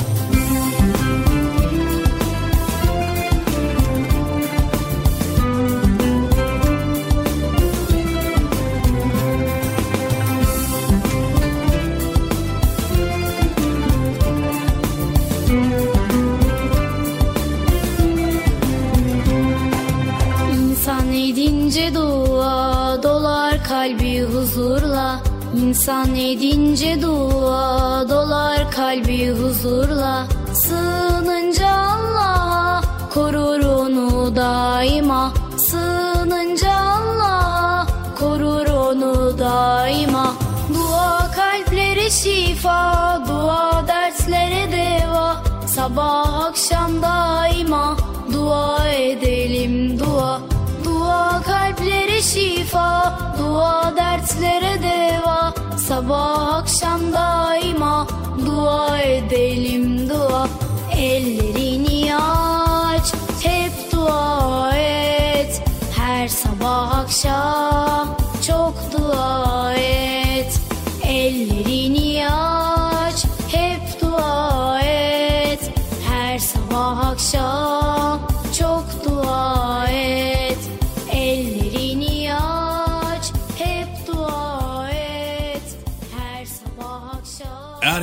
İnsan 25.84 26.14
edince 26.14 27.02
dua 27.02 28.08
dolar 28.08 28.70
kalbi 28.70 29.30
huzurla. 29.30 30.26
Sığınınca 30.54 31.68
Allah'a 31.68 32.82
korur 33.14 33.60
onu 33.64 34.36
daima. 34.36 35.32
Sığınınca 35.56 36.72
Allah'a 36.72 37.86
korur 38.18 38.66
onu 38.66 39.38
daima. 39.38 40.34
Dua 40.74 41.30
kalplere 41.36 42.10
şifa, 42.10 43.22
dua 43.28 43.84
derslere 43.88 44.72
deva. 44.72 45.36
Sabah 45.66 46.44
akşam 46.44 47.02
daima 47.02 47.96
dua 48.32 48.88
edelim 48.88 49.98
dua. 49.98 50.40
Dua 50.84 51.42
kalplere 51.42 52.03
şifa, 52.24 53.18
dua 53.38 53.96
dertlere 53.96 54.82
deva. 54.82 55.54
Sabah 55.88 56.54
akşam 56.54 57.00
daima 57.12 58.06
dua 58.46 58.98
edelim 58.98 60.08
dua. 60.08 60.48
Ellerini 60.96 62.16
aç, 62.16 63.12
hep 63.42 63.72
dua 63.92 64.76
et. 64.76 65.62
Her 65.96 66.28
sabah 66.28 66.98
akşam 66.98 68.16
çok 68.46 68.74
dua 68.92 69.74
et. 69.74 70.60
Ellerini 71.02 72.28
aç, 72.28 73.24
hep 73.52 74.00
dua 74.02 74.80
et. 74.80 75.70
Her 76.08 76.38
sabah 76.38 77.06
akşam 77.06 77.93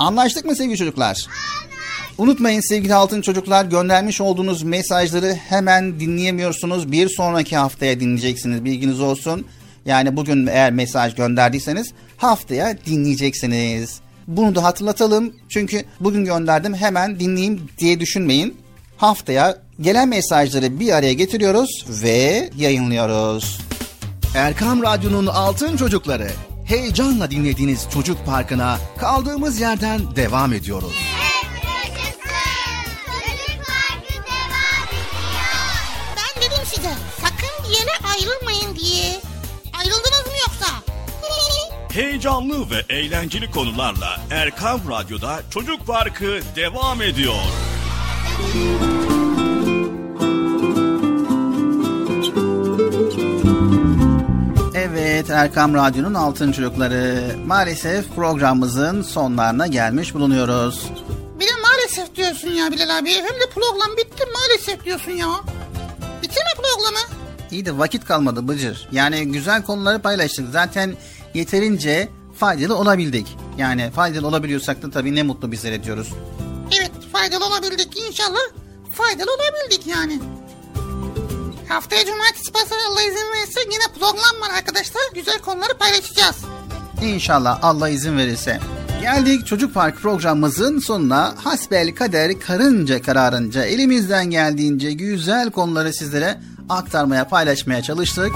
Anlaştık 0.00 0.44
mı 0.44 0.56
sevgili 0.56 0.76
çocuklar? 0.76 1.26
Unutmayın 2.18 2.60
sevgili 2.60 2.94
altın 2.94 3.20
çocuklar 3.20 3.64
göndermiş 3.64 4.20
olduğunuz 4.20 4.62
mesajları 4.62 5.34
hemen 5.48 6.00
dinleyemiyorsunuz. 6.00 6.92
Bir 6.92 7.08
sonraki 7.08 7.56
haftaya 7.56 8.00
dinleyeceksiniz 8.00 8.64
bilginiz 8.64 9.00
olsun. 9.00 9.46
Yani 9.86 10.16
bugün 10.16 10.46
eğer 10.46 10.72
mesaj 10.72 11.14
gönderdiyseniz 11.14 11.92
haftaya 12.16 12.78
dinleyeceksiniz. 12.86 14.00
Bunu 14.26 14.54
da 14.54 14.64
hatırlatalım. 14.64 15.32
Çünkü 15.48 15.84
bugün 16.00 16.24
gönderdim 16.24 16.74
hemen 16.74 17.20
dinleyeyim 17.20 17.68
diye 17.78 18.00
düşünmeyin. 18.00 18.56
Haftaya 18.96 19.56
gelen 19.80 20.08
mesajları 20.08 20.80
bir 20.80 20.92
araya 20.92 21.12
getiriyoruz 21.12 21.86
ve 21.88 22.50
yayınlıyoruz. 22.56 23.60
Erkam 24.34 24.82
Radyo'nun 24.82 25.26
Altın 25.26 25.76
Çocukları. 25.76 26.28
Heyecanla 26.70 27.30
dinlediğiniz 27.30 27.88
Çocuk 27.94 28.26
Parkı'na 28.26 28.78
kaldığımız 28.98 29.60
yerden 29.60 30.16
devam 30.16 30.52
ediyoruz. 30.52 30.92
Ben 36.16 36.42
dedim 36.42 36.64
size 36.64 36.90
sakın 37.20 37.64
bir 37.64 37.74
yere 37.74 37.90
ayrılmayın 38.14 38.76
diye. 38.76 39.20
Ayrıldınız 39.78 40.26
mı 40.26 40.32
yoksa? 40.40 40.66
Heyecanlı 41.92 42.70
ve 42.70 42.94
eğlenceli 42.94 43.50
konularla 43.50 44.20
Erkam 44.30 44.80
Radyo'da 44.90 45.42
Çocuk 45.50 45.86
Parkı 45.86 46.40
devam 46.56 47.02
ediyor. 47.02 47.42
Evet 55.30 55.42
Erkam 55.42 55.74
Radyo'nun 55.74 56.14
Altın 56.14 56.52
Çocukları. 56.52 57.36
Maalesef 57.46 58.14
programımızın 58.14 59.02
sonlarına 59.02 59.66
gelmiş 59.66 60.14
bulunuyoruz. 60.14 60.90
Bir 61.40 61.46
de 61.46 61.50
maalesef 61.62 62.16
diyorsun 62.16 62.48
ya 62.48 62.72
Bilal 62.72 62.98
abi. 62.98 63.10
Hem 63.10 63.22
de 63.24 63.50
program 63.54 63.96
bitti 63.96 64.24
maalesef 64.32 64.84
diyorsun 64.84 65.12
ya. 65.12 65.26
Bitti 66.22 66.34
mi 66.40 66.62
programı? 66.62 66.98
İyi 67.50 67.66
de 67.66 67.78
vakit 67.78 68.04
kalmadı 68.04 68.48
Bıcır. 68.48 68.88
Yani 68.92 69.32
güzel 69.32 69.62
konuları 69.62 69.98
paylaştık. 69.98 70.48
Zaten 70.52 70.96
yeterince 71.34 72.08
faydalı 72.36 72.76
olabildik. 72.76 73.36
Yani 73.58 73.90
faydalı 73.90 74.26
olabiliyorsak 74.26 74.82
da 74.82 74.90
tabii 74.90 75.14
ne 75.14 75.22
mutlu 75.22 75.52
bizlere 75.52 75.84
diyoruz. 75.84 76.08
Evet 76.78 76.92
faydalı 77.12 77.46
olabildik 77.46 77.98
inşallah. 78.08 78.40
Faydalı 78.92 79.30
olabildik 79.34 79.86
yani. 79.86 80.20
Haftaya 81.70 82.06
cumartesi 82.06 82.52
pazar 82.52 82.76
Allah 82.88 83.02
izin 83.02 83.32
verirse 83.34 83.60
yine 83.60 83.84
program 83.98 84.40
var 84.40 84.50
arkadaşlar. 84.58 85.02
Güzel 85.14 85.38
konuları 85.38 85.78
paylaşacağız. 85.78 86.36
İnşallah 87.02 87.58
Allah 87.62 87.88
izin 87.88 88.18
verirse. 88.18 88.60
Geldik 89.00 89.46
Çocuk 89.46 89.74
Park 89.74 89.96
programımızın 89.96 90.78
sonuna. 90.78 91.34
Hasbel 91.44 91.94
kader 91.94 92.40
karınca 92.40 93.02
kararınca 93.02 93.64
elimizden 93.64 94.30
geldiğince 94.30 94.92
güzel 94.92 95.50
konuları 95.50 95.92
sizlere 95.92 96.40
aktarmaya 96.68 97.28
paylaşmaya 97.28 97.82
çalıştık. 97.82 98.30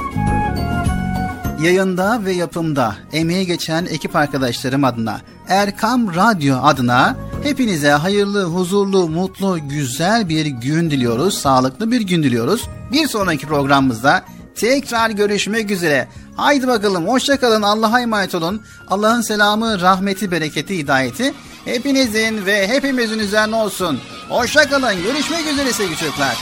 Yayında 1.65 2.25
ve 2.25 2.33
yapımda 2.33 2.97
emeği 3.13 3.47
geçen 3.47 3.87
ekip 3.87 4.17
arkadaşlarım 4.17 4.85
adına 4.85 5.21
Erkam 5.49 6.15
Radyo 6.15 6.57
adına 6.63 7.17
hepinize 7.43 7.91
hayırlı, 7.91 8.45
huzurlu, 8.45 9.09
mutlu, 9.09 9.69
güzel 9.69 10.29
bir 10.29 10.47
gün 10.47 10.91
diliyoruz. 10.91 11.39
Sağlıklı 11.39 11.91
bir 11.91 12.01
gün 12.01 12.23
diliyoruz. 12.23 12.69
Bir 12.93 13.09
sonraki 13.09 13.47
programımızda 13.47 14.25
tekrar 14.55 15.11
görüşmek 15.11 15.71
üzere. 15.71 16.09
Haydi 16.37 16.67
bakalım 16.67 17.09
hoşçakalın 17.09 17.63
Allah'a 17.63 18.01
emanet 18.01 18.35
olun. 18.35 18.63
Allah'ın 18.89 19.21
selamı, 19.21 19.81
rahmeti, 19.81 20.31
bereketi, 20.31 20.79
hidayeti 20.79 21.35
hepinizin 21.65 22.47
ve 22.47 22.69
hepimizin 22.69 23.19
üzerine 23.19 23.57
olsun. 23.57 24.01
Hoşçakalın 24.29 25.03
görüşmek 25.03 25.47
üzere 25.47 25.73
sevgili 25.73 25.97
çocuklar. 25.97 26.37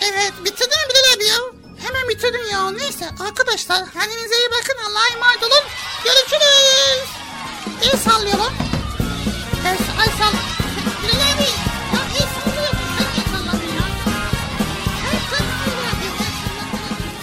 Evet 0.00 0.32
bitirdin 0.44 0.68
mi 0.68 0.94
Bilal 0.94 1.16
abi 1.16 1.24
ya? 1.24 1.53
Hemen 1.84 2.08
bitirdin 2.08 2.50
ya. 2.52 2.70
Neyse 2.70 3.04
arkadaşlar 3.20 3.92
kendinize 3.92 4.36
iyi 4.36 4.48
bakın. 4.50 4.76
Allah'a 4.90 5.08
emanet 5.16 5.42
olun. 5.42 5.64
Görüşürüz. 6.04 7.08
El 7.82 7.98
sallayalım. 7.98 8.52
El, 9.66 9.76
el 10.02 10.10
sall... 10.18 10.34
Bilal 11.02 11.20
abi. 11.34 11.48
Ya 11.94 12.00
el 12.20 12.26
sallıyorsun. 12.34 12.78
Sen 12.98 13.20
el 13.20 13.26
salladın 13.32 13.72
ya. 13.78 13.86
El 15.12 15.20
salladın. 15.30 16.12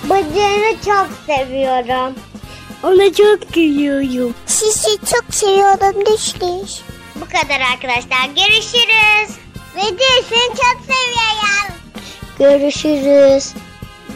Bacağını 0.10 0.74
çok 0.86 1.10
seviyorum. 1.26 2.16
Ona 2.84 3.14
çok 3.14 3.54
gülüyorum. 3.54 4.36
Sizi 4.46 4.98
çok 4.98 5.34
seviyorum 5.34 6.06
düştüş. 6.06 6.82
Bu 7.16 7.26
kadar 7.26 7.62
arkadaşlar. 7.74 8.26
Görüşürüz. 8.36 9.38
Ve 9.76 9.82
seni 10.30 10.48
çok 10.48 10.78
seviyorum. 10.88 11.74
Görüşürüz. 12.40 13.54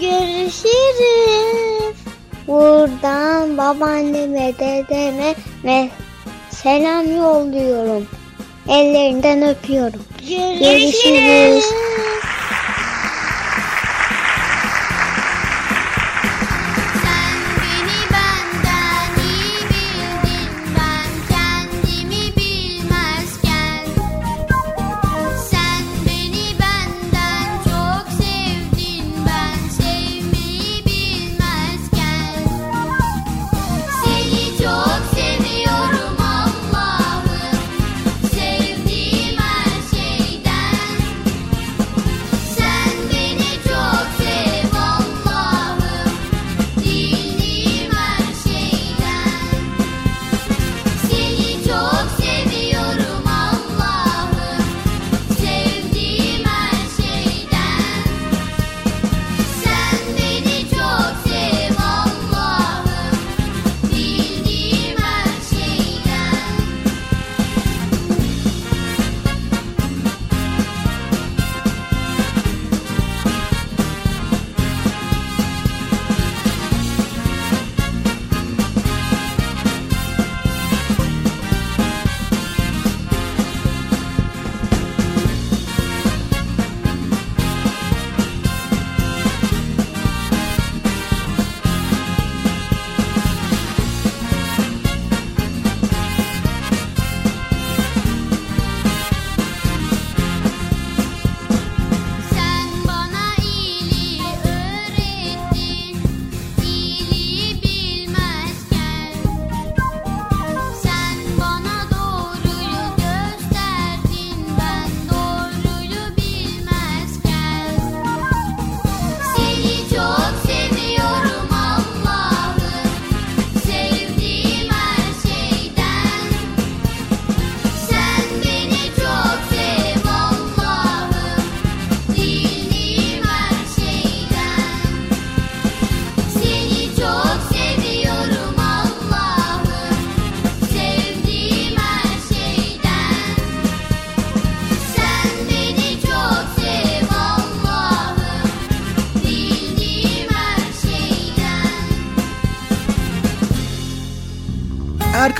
Görüşürüz. 0.01 1.95
Buradan 2.47 3.57
babaanneme, 3.57 4.53
dedeme 4.59 5.35
ve 5.63 5.89
selam 6.49 7.15
yolluyorum. 7.17 8.07
Ellerinden 8.69 9.49
öpüyorum. 9.49 10.01
Görüşürüz. 10.59 11.63
Sen 11.63 12.54